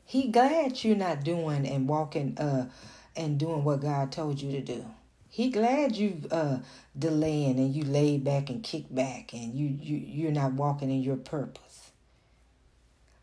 He 0.05 0.27
glad 0.27 0.83
you're 0.83 0.97
not 0.97 1.23
doing 1.23 1.65
and 1.69 1.89
walking 1.89 2.37
uh 2.37 2.67
and 3.15 3.39
doing 3.39 3.63
what 3.63 3.81
God 3.81 4.11
told 4.11 4.41
you 4.43 4.51
to 4.53 4.61
do. 4.61 4.85
He 5.29 5.51
glad 5.51 5.95
you 5.95 6.23
uh 6.33 6.59
delaying 6.99 7.61
and 7.61 7.73
you 7.73 7.85
laid 7.85 8.25
back 8.25 8.51
and 8.51 8.61
kick 8.61 8.93
back 8.93 9.33
and 9.33 9.55
you 9.55 9.69
you 9.69 9.97
you're 9.99 10.33
not 10.33 10.55
walking 10.55 10.91
in 10.91 11.01
your 11.01 11.17
purpose. 11.17 11.70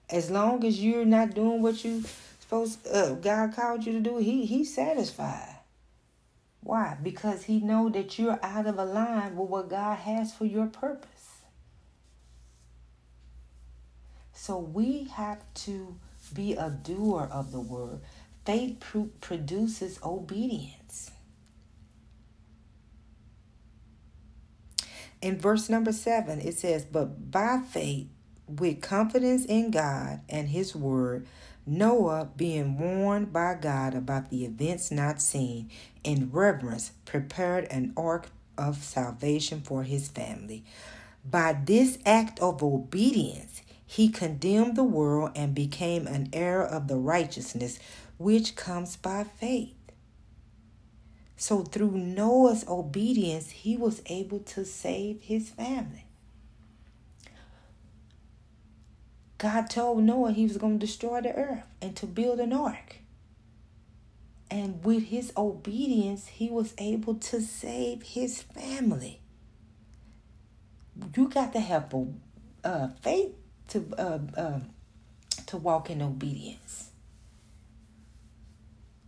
As 0.09 0.31
long 0.31 0.63
as 0.65 0.83
you're 0.83 1.05
not 1.05 1.33
doing 1.33 1.61
what 1.61 1.83
you 1.83 2.03
supposed 2.39 2.87
uh, 2.87 3.13
God 3.15 3.53
called 3.55 3.85
you 3.85 3.93
to 3.93 3.99
do, 3.99 4.17
he 4.17 4.45
he's 4.45 4.73
satisfied. 4.73 5.55
Why? 6.61 6.97
Because 7.01 7.43
he 7.43 7.59
know 7.59 7.89
that 7.89 8.17
you're 8.19 8.39
out 8.43 8.65
of 8.65 8.75
line 8.75 9.35
with 9.35 9.49
what 9.49 9.69
God 9.69 9.99
has 9.99 10.33
for 10.33 10.45
your 10.45 10.67
purpose. 10.67 11.17
So 14.33 14.57
we 14.59 15.05
have 15.13 15.41
to 15.65 15.95
be 16.33 16.53
a 16.53 16.69
doer 16.69 17.27
of 17.31 17.51
the 17.51 17.59
word. 17.59 17.99
Faith 18.45 18.83
produces 19.19 19.99
obedience. 20.03 21.11
In 25.21 25.39
verse 25.39 25.69
number 25.69 25.91
seven, 25.91 26.39
it 26.39 26.57
says, 26.57 26.85
But 26.85 27.31
by 27.31 27.61
faith, 27.67 28.07
with 28.47 28.81
confidence 28.81 29.45
in 29.45 29.71
God 29.71 30.21
and 30.29 30.49
his 30.49 30.75
word, 30.75 31.27
Noah, 31.65 32.29
being 32.37 32.79
warned 32.79 33.33
by 33.33 33.55
God 33.55 33.93
about 33.93 34.29
the 34.29 34.45
events 34.45 34.89
not 34.89 35.21
seen, 35.21 35.69
in 36.03 36.29
reverence 36.31 36.91
prepared 37.05 37.65
an 37.65 37.93
ark 37.97 38.29
of 38.57 38.83
salvation 38.83 39.61
for 39.61 39.83
his 39.83 40.07
family. 40.07 40.63
By 41.29 41.57
this 41.65 41.97
act 42.05 42.39
of 42.39 42.63
obedience, 42.63 43.61
he 43.85 44.09
condemned 44.09 44.75
the 44.75 44.83
world 44.83 45.31
and 45.35 45.53
became 45.53 46.07
an 46.07 46.29
heir 46.31 46.63
of 46.63 46.87
the 46.87 46.95
righteousness 46.95 47.79
which 48.17 48.55
comes 48.55 48.95
by 48.95 49.23
faith. 49.23 49.73
So, 51.35 51.61
through 51.61 51.91
Noah's 51.91 52.65
obedience, 52.67 53.51
he 53.51 53.77
was 53.77 54.01
able 54.07 54.39
to 54.39 54.65
save 54.65 55.21
his 55.21 55.49
family. 55.49 56.06
God 59.37 59.69
told 59.69 60.03
Noah 60.03 60.31
he 60.31 60.43
was 60.43 60.57
going 60.57 60.79
to 60.79 60.85
destroy 60.85 61.21
the 61.21 61.33
earth 61.33 61.63
and 61.81 61.95
to 61.97 62.05
build 62.05 62.39
an 62.39 62.53
ark. 62.53 62.97
And 64.49 64.83
with 64.83 65.05
his 65.05 65.31
obedience, 65.37 66.27
he 66.27 66.49
was 66.49 66.73
able 66.77 67.15
to 67.15 67.41
save 67.41 68.01
his 68.01 68.41
family. 68.41 69.19
You 71.15 71.27
got 71.27 71.53
to 71.53 71.59
have 71.59 71.93
uh, 72.63 72.87
faith 73.01 73.33
to 73.69 73.85
uh, 73.97 74.19
uh, 74.35 74.59
to 75.47 75.57
walk 75.57 75.89
in 75.89 76.01
obedience. 76.01 76.89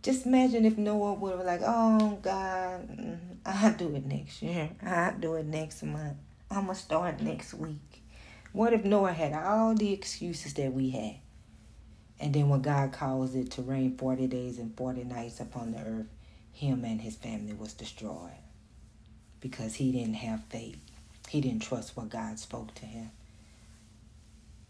Just 0.02 0.26
imagine 0.26 0.64
if 0.64 0.78
Noah 0.78 1.14
would 1.14 1.36
have 1.36 1.44
like, 1.44 1.60
oh 1.64 2.18
God, 2.22 2.88
mm, 2.88 3.18
I'll 3.44 3.74
do 3.74 3.94
it 3.96 4.06
next 4.06 4.40
year. 4.42 4.70
I'll 4.84 5.18
do 5.18 5.34
it 5.34 5.46
next 5.46 5.82
month. 5.82 6.16
I'm 6.50 6.66
gonna 6.66 6.74
start 6.74 7.20
next 7.20 7.54
week. 7.54 8.02
What 8.52 8.72
if 8.72 8.84
Noah 8.84 9.12
had 9.12 9.32
all 9.32 9.74
the 9.74 9.92
excuses 9.92 10.54
that 10.54 10.72
we 10.72 10.90
had? 10.90 11.16
And 12.18 12.34
then 12.34 12.48
when 12.48 12.62
God 12.62 12.92
calls 12.92 13.34
it 13.34 13.50
to 13.52 13.62
rain 13.62 13.96
40 13.96 14.26
days 14.26 14.58
and 14.58 14.76
40 14.76 15.04
nights 15.04 15.40
upon 15.40 15.72
the 15.72 15.78
earth, 15.78 16.06
him 16.52 16.84
and 16.84 17.00
his 17.00 17.16
family 17.16 17.54
was 17.54 17.72
destroyed 17.72 18.32
because 19.40 19.76
he 19.76 19.92
didn't 19.92 20.14
have 20.14 20.42
faith. 20.50 20.78
He 21.28 21.40
didn't 21.40 21.62
trust 21.62 21.96
what 21.96 22.10
God 22.10 22.38
spoke 22.38 22.74
to 22.74 22.86
him. 22.86 23.10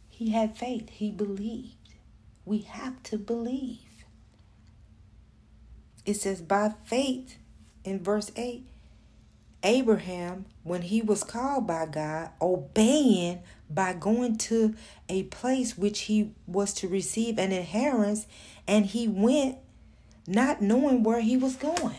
He 0.08 0.30
had 0.30 0.56
faith. 0.56 0.90
He 0.90 1.10
believed. 1.10 1.74
We 2.44 2.58
have 2.58 3.02
to 3.04 3.16
believe. 3.16 3.78
It 6.04 6.14
says, 6.14 6.40
by 6.40 6.74
faith 6.84 7.36
in 7.84 8.02
verse 8.02 8.30
8, 8.36 8.66
Abraham, 9.62 10.46
when 10.62 10.82
he 10.82 11.02
was 11.02 11.22
called 11.22 11.66
by 11.66 11.86
God, 11.86 12.30
obeying 12.40 13.40
by 13.68 13.92
going 13.92 14.36
to 14.38 14.74
a 15.08 15.24
place 15.24 15.76
which 15.76 16.00
he 16.02 16.32
was 16.46 16.72
to 16.74 16.88
receive 16.88 17.38
an 17.38 17.52
inheritance, 17.52 18.26
and 18.66 18.86
he 18.86 19.06
went 19.06 19.58
not 20.26 20.62
knowing 20.62 21.02
where 21.02 21.20
he 21.20 21.36
was 21.36 21.56
going. 21.56 21.96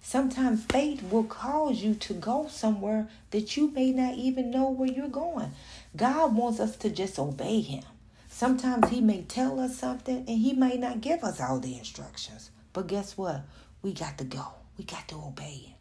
Sometimes 0.00 0.64
faith 0.66 1.02
will 1.10 1.24
cause 1.24 1.82
you 1.82 1.94
to 1.94 2.12
go 2.12 2.46
somewhere 2.48 3.08
that 3.30 3.56
you 3.56 3.70
may 3.70 3.90
not 3.90 4.14
even 4.14 4.50
know 4.50 4.68
where 4.70 4.90
you're 4.90 5.08
going. 5.08 5.52
God 5.96 6.36
wants 6.36 6.60
us 6.60 6.76
to 6.76 6.90
just 6.90 7.18
obey 7.18 7.62
him. 7.62 7.84
Sometimes 8.28 8.90
he 8.90 9.00
may 9.00 9.22
tell 9.22 9.58
us 9.58 9.78
something 9.78 10.18
and 10.28 10.38
he 10.38 10.52
may 10.52 10.76
not 10.76 11.00
give 11.00 11.24
us 11.24 11.40
all 11.40 11.58
the 11.58 11.78
instructions. 11.78 12.50
But 12.74 12.88
guess 12.88 13.16
what? 13.16 13.42
We 13.80 13.94
got 13.94 14.18
to 14.18 14.24
go. 14.24 14.44
We 14.76 14.84
got 14.84 15.08
to 15.08 15.16
obey 15.16 15.54
him. 15.68 15.74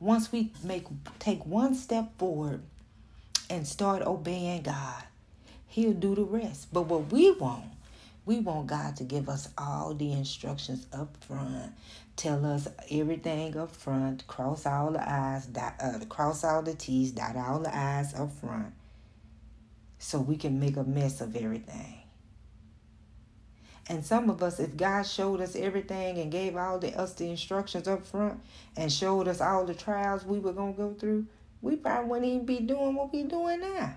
Once 0.00 0.32
we 0.32 0.50
make 0.64 0.86
take 1.18 1.44
one 1.46 1.74
step 1.74 2.18
forward 2.18 2.62
and 3.48 3.66
start 3.66 4.02
obeying 4.02 4.62
God, 4.62 5.04
he'll 5.68 5.92
do 5.92 6.14
the 6.14 6.24
rest. 6.24 6.72
But 6.72 6.82
what 6.82 7.12
we 7.12 7.30
want 7.32 7.64
we 8.26 8.38
want 8.38 8.66
God 8.66 8.96
to 8.96 9.04
give 9.04 9.28
us 9.28 9.48
all 9.56 9.94
the 9.94 10.12
instructions 10.12 10.86
up 10.92 11.16
front, 11.24 11.72
tell 12.16 12.44
us 12.44 12.68
everything 12.90 13.56
up 13.56 13.74
front, 13.74 14.26
cross 14.26 14.66
all 14.66 14.92
the 14.92 15.10
I's, 15.10 15.46
dot, 15.46 15.74
uh, 15.80 15.98
cross 16.08 16.44
all 16.44 16.62
the 16.62 16.74
T's, 16.74 17.12
dot 17.12 17.36
all 17.36 17.60
the 17.60 17.76
I's 17.76 18.14
up 18.14 18.30
front, 18.32 18.72
so 19.98 20.20
we 20.20 20.36
can 20.36 20.60
make 20.60 20.76
a 20.76 20.84
mess 20.84 21.20
of 21.20 21.34
everything. 21.34 21.99
And 23.90 24.06
some 24.06 24.30
of 24.30 24.40
us, 24.40 24.60
if 24.60 24.76
God 24.76 25.02
showed 25.02 25.40
us 25.40 25.56
everything 25.56 26.18
and 26.18 26.30
gave 26.30 26.54
all 26.56 26.78
the 26.78 26.96
us 26.96 27.14
the 27.14 27.28
instructions 27.28 27.88
up 27.88 28.06
front 28.06 28.40
and 28.76 28.90
showed 28.90 29.26
us 29.26 29.40
all 29.40 29.66
the 29.66 29.74
trials 29.74 30.24
we 30.24 30.38
were 30.38 30.52
gonna 30.52 30.72
go 30.72 30.94
through, 30.94 31.26
we 31.60 31.74
probably 31.74 32.08
wouldn't 32.08 32.32
even 32.32 32.46
be 32.46 32.60
doing 32.60 32.94
what 32.94 33.12
we're 33.12 33.26
doing 33.26 33.60
now. 33.60 33.96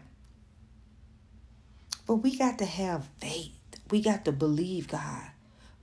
But 2.08 2.16
we 2.16 2.36
got 2.36 2.58
to 2.58 2.66
have 2.66 3.06
faith. 3.22 3.54
We 3.92 4.02
got 4.02 4.26
to 4.26 4.32
believe 4.32 4.88
God. 4.88 5.30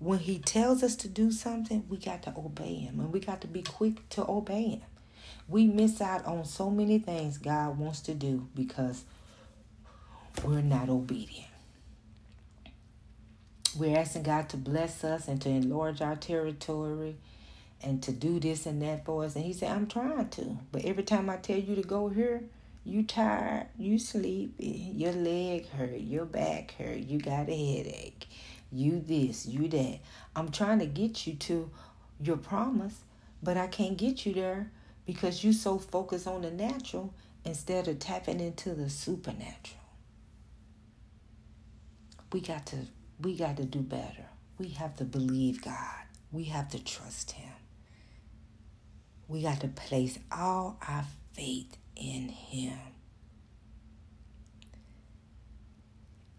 When 0.00 0.18
He 0.18 0.40
tells 0.40 0.82
us 0.82 0.96
to 0.96 1.08
do 1.08 1.30
something, 1.30 1.84
we 1.88 1.96
got 1.96 2.24
to 2.24 2.34
obey 2.36 2.74
Him. 2.74 2.98
And 2.98 3.12
we 3.12 3.20
got 3.20 3.40
to 3.42 3.46
be 3.46 3.62
quick 3.62 4.08
to 4.10 4.28
obey 4.28 4.70
Him. 4.70 4.82
We 5.46 5.68
miss 5.68 6.00
out 6.00 6.26
on 6.26 6.44
so 6.46 6.68
many 6.68 6.98
things 6.98 7.38
God 7.38 7.78
wants 7.78 8.00
to 8.00 8.14
do 8.14 8.48
because 8.56 9.04
we're 10.44 10.62
not 10.62 10.88
obedient. 10.88 11.49
We're 13.76 13.96
asking 13.96 14.24
God 14.24 14.48
to 14.50 14.56
bless 14.56 15.04
us 15.04 15.28
and 15.28 15.40
to 15.42 15.48
enlarge 15.48 16.00
our 16.00 16.16
territory 16.16 17.16
and 17.82 18.02
to 18.02 18.12
do 18.12 18.40
this 18.40 18.66
and 18.66 18.82
that 18.82 19.04
for 19.04 19.24
us. 19.24 19.36
And 19.36 19.44
He 19.44 19.52
said, 19.52 19.70
I'm 19.70 19.86
trying 19.86 20.28
to. 20.30 20.58
But 20.72 20.84
every 20.84 21.04
time 21.04 21.30
I 21.30 21.36
tell 21.36 21.58
you 21.58 21.76
to 21.76 21.82
go 21.82 22.08
here, 22.08 22.42
you 22.84 23.04
tired, 23.04 23.66
you 23.78 23.98
sleepy, 23.98 24.92
your 24.94 25.12
leg 25.12 25.68
hurt, 25.70 26.00
your 26.00 26.24
back 26.24 26.74
hurt, 26.78 26.98
you 26.98 27.20
got 27.20 27.48
a 27.48 27.76
headache, 27.76 28.26
you 28.72 29.00
this, 29.06 29.46
you 29.46 29.68
that. 29.68 30.00
I'm 30.34 30.50
trying 30.50 30.80
to 30.80 30.86
get 30.86 31.26
you 31.26 31.34
to 31.34 31.70
your 32.20 32.38
promise, 32.38 33.00
but 33.42 33.56
I 33.56 33.66
can't 33.66 33.96
get 33.96 34.26
you 34.26 34.32
there 34.32 34.70
because 35.06 35.44
you 35.44 35.52
so 35.52 35.78
focused 35.78 36.26
on 36.26 36.42
the 36.42 36.50
natural 36.50 37.14
instead 37.44 37.86
of 37.88 37.98
tapping 37.98 38.40
into 38.40 38.74
the 38.74 38.90
supernatural. 38.90 39.78
We 42.32 42.40
got 42.40 42.66
to 42.66 42.76
we 43.20 43.36
got 43.36 43.56
to 43.58 43.64
do 43.64 43.80
better. 43.80 44.26
We 44.58 44.68
have 44.70 44.96
to 44.96 45.04
believe 45.04 45.62
God. 45.62 46.04
We 46.32 46.44
have 46.44 46.68
to 46.70 46.82
trust 46.82 47.32
him. 47.32 47.52
We 49.28 49.42
got 49.42 49.60
to 49.60 49.68
place 49.68 50.18
all 50.30 50.78
our 50.86 51.04
faith 51.34 51.76
in 51.96 52.28
him. 52.28 52.78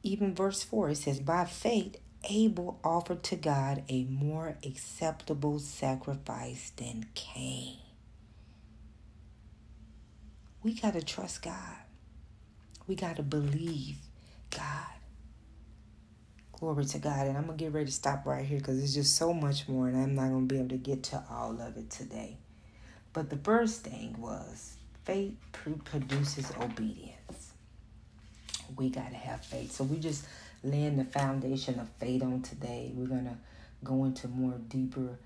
Even 0.03 0.33
verse 0.33 0.63
4, 0.63 0.89
it 0.89 0.97
says, 0.97 1.19
By 1.19 1.45
faith, 1.45 1.97
Abel 2.29 2.79
offered 2.83 3.23
to 3.23 3.35
God 3.35 3.83
a 3.89 4.03
more 4.05 4.57
acceptable 4.65 5.59
sacrifice 5.59 6.71
than 6.75 7.07
Cain. 7.15 7.77
We 10.63 10.73
got 10.73 10.93
to 10.93 11.01
trust 11.01 11.43
God. 11.43 11.77
We 12.87 12.95
got 12.95 13.15
to 13.17 13.23
believe. 13.23 13.97
Glory 16.61 16.85
to 16.85 16.99
God. 16.99 17.25
And 17.25 17.35
I'm 17.35 17.47
going 17.47 17.57
to 17.57 17.63
get 17.63 17.73
ready 17.73 17.87
to 17.87 17.91
stop 17.91 18.27
right 18.27 18.45
here 18.45 18.59
because 18.59 18.77
there's 18.77 18.93
just 18.93 19.17
so 19.17 19.33
much 19.33 19.67
more, 19.67 19.87
and 19.87 19.97
I'm 19.97 20.13
not 20.13 20.29
going 20.29 20.47
to 20.47 20.53
be 20.53 20.59
able 20.59 20.69
to 20.69 20.77
get 20.77 21.01
to 21.05 21.23
all 21.27 21.59
of 21.59 21.75
it 21.75 21.89
today. 21.89 22.37
But 23.13 23.31
the 23.31 23.37
first 23.37 23.83
thing 23.83 24.15
was 24.19 24.77
faith 25.03 25.33
produces 25.51 26.51
obedience. 26.61 27.53
We 28.77 28.91
got 28.91 29.09
to 29.09 29.15
have 29.15 29.43
faith. 29.43 29.71
So 29.71 29.85
we 29.85 29.97
just 29.97 30.27
laying 30.63 30.97
the 30.97 31.03
foundation 31.03 31.79
of 31.79 31.89
faith 31.99 32.21
on 32.21 32.43
today. 32.43 32.91
We're 32.93 33.07
going 33.07 33.25
to 33.25 33.37
go 33.83 34.05
into 34.05 34.27
more 34.27 34.59
deeper 34.69 35.17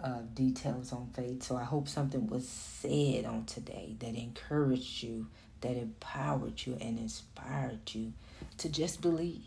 uh, 0.00 0.20
details 0.32 0.92
on 0.92 1.08
faith. 1.12 1.42
So 1.42 1.56
I 1.56 1.64
hope 1.64 1.88
something 1.88 2.28
was 2.28 2.48
said 2.48 3.24
on 3.24 3.46
today 3.46 3.96
that 3.98 4.14
encouraged 4.14 5.02
you, 5.02 5.26
that 5.60 5.76
empowered 5.76 6.64
you, 6.64 6.78
and 6.80 7.00
inspired 7.00 7.80
you 7.92 8.12
to 8.58 8.68
just 8.68 9.00
believe. 9.00 9.42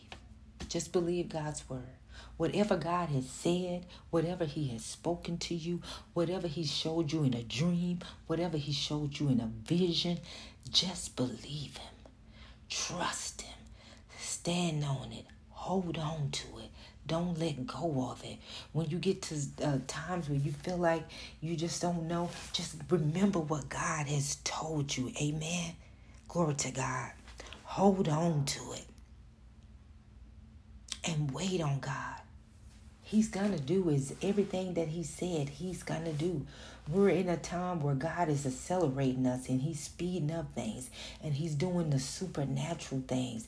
Just 0.68 0.92
believe 0.92 1.30
God's 1.30 1.68
word. 1.70 1.98
Whatever 2.38 2.78
God 2.78 3.10
has 3.10 3.30
said, 3.30 3.86
whatever 4.10 4.46
He 4.46 4.68
has 4.70 4.84
spoken 4.84 5.38
to 5.40 5.56
you, 5.56 5.82
whatever 6.14 6.48
He 6.48 6.64
showed 6.66 7.12
you 7.12 7.24
in 7.24 7.34
a 7.34 7.44
dream, 7.44 8.00
whatever 8.28 8.58
He 8.58 8.72
showed 8.72 9.20
you 9.20 9.30
in 9.30 9.40
a 9.40 9.50
vision, 9.68 10.20
just 10.70 11.16
believe 11.16 11.78
Him. 11.78 11.94
Trust 12.70 13.42
Him. 13.42 13.58
Stand 14.20 14.84
on 14.84 15.12
it. 15.12 15.26
Hold 15.50 15.98
on 15.98 16.30
to 16.32 16.60
it. 16.60 16.70
Don't 17.06 17.40
let 17.40 17.66
go 17.66 18.10
of 18.12 18.24
it. 18.24 18.38
When 18.74 18.90
you 18.90 19.00
get 19.00 19.22
to 19.24 19.36
uh, 19.64 19.78
times 19.88 20.30
where 20.30 20.38
you 20.38 20.52
feel 20.52 20.78
like 20.78 21.04
you 21.40 21.56
just 21.56 21.82
don't 21.82 22.08
know, 22.08 22.30
just 22.52 22.76
remember 22.90 23.40
what 23.40 23.70
God 23.70 24.08
has 24.08 24.36
told 24.44 24.96
you. 24.96 25.12
Amen. 25.22 25.74
Glory 26.28 26.56
to 26.56 26.72
God. 26.72 27.12
Hold 27.64 28.10
on 28.10 28.46
to 28.46 28.74
it 28.74 28.86
and 31.04 31.32
wait 31.32 31.62
on 31.62 31.80
God. 31.80 32.22
He's 33.02 33.30
going 33.30 33.54
to 33.54 33.60
do 33.60 33.90
is 33.90 34.14
everything 34.22 34.74
that 34.74 34.90
he 34.90 35.04
said 35.04 35.48
he's 35.48 35.82
going 35.82 36.04
to 36.04 36.12
do. 36.12 36.46
We're 36.90 37.10
in 37.10 37.30
a 37.30 37.38
time 37.38 37.82
where 37.82 37.96
God 37.96 38.28
is 38.28 38.46
accelerating 38.46 39.26
us 39.26 39.48
and 39.48 39.62
he's 39.62 39.80
speeding 39.80 40.32
up 40.32 40.54
things 40.56 40.90
and 41.24 41.34
he's 41.34 41.56
doing 41.56 41.90
the 41.90 42.00
supernatural 42.00 43.04
things. 43.08 43.48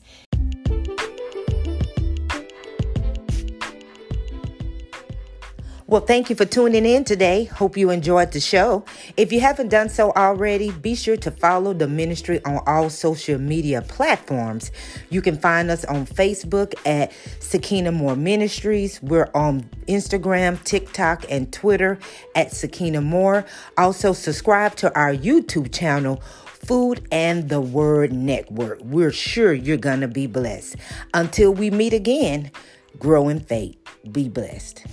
Well, 5.90 6.02
thank 6.02 6.30
you 6.30 6.36
for 6.36 6.44
tuning 6.44 6.86
in 6.86 7.02
today. 7.02 7.46
Hope 7.46 7.76
you 7.76 7.90
enjoyed 7.90 8.30
the 8.30 8.38
show. 8.38 8.84
If 9.16 9.32
you 9.32 9.40
haven't 9.40 9.70
done 9.70 9.88
so 9.88 10.12
already, 10.12 10.70
be 10.70 10.94
sure 10.94 11.16
to 11.16 11.32
follow 11.32 11.72
the 11.72 11.88
ministry 11.88 12.40
on 12.44 12.60
all 12.64 12.90
social 12.90 13.40
media 13.40 13.82
platforms. 13.82 14.70
You 15.08 15.20
can 15.20 15.36
find 15.36 15.68
us 15.68 15.84
on 15.86 16.06
Facebook 16.06 16.74
at 16.86 17.10
Sequina 17.40 17.90
Moore 17.90 18.14
Ministries. 18.14 19.02
We're 19.02 19.30
on 19.34 19.62
Instagram, 19.88 20.62
TikTok, 20.62 21.24
and 21.28 21.52
Twitter 21.52 21.98
at 22.36 22.52
Sequina 22.52 23.00
Moore. 23.00 23.44
Also, 23.76 24.12
subscribe 24.12 24.76
to 24.76 24.96
our 24.96 25.12
YouTube 25.12 25.74
channel 25.74 26.22
Food 26.46 27.04
and 27.10 27.48
the 27.48 27.60
Word 27.60 28.12
Network. 28.12 28.78
We're 28.80 29.10
sure 29.10 29.52
you're 29.52 29.76
going 29.76 30.02
to 30.02 30.08
be 30.08 30.28
blessed. 30.28 30.76
Until 31.14 31.52
we 31.52 31.68
meet 31.68 31.92
again, 31.92 32.52
grow 33.00 33.28
in 33.28 33.40
faith. 33.40 33.76
Be 34.12 34.28
blessed. 34.28 34.86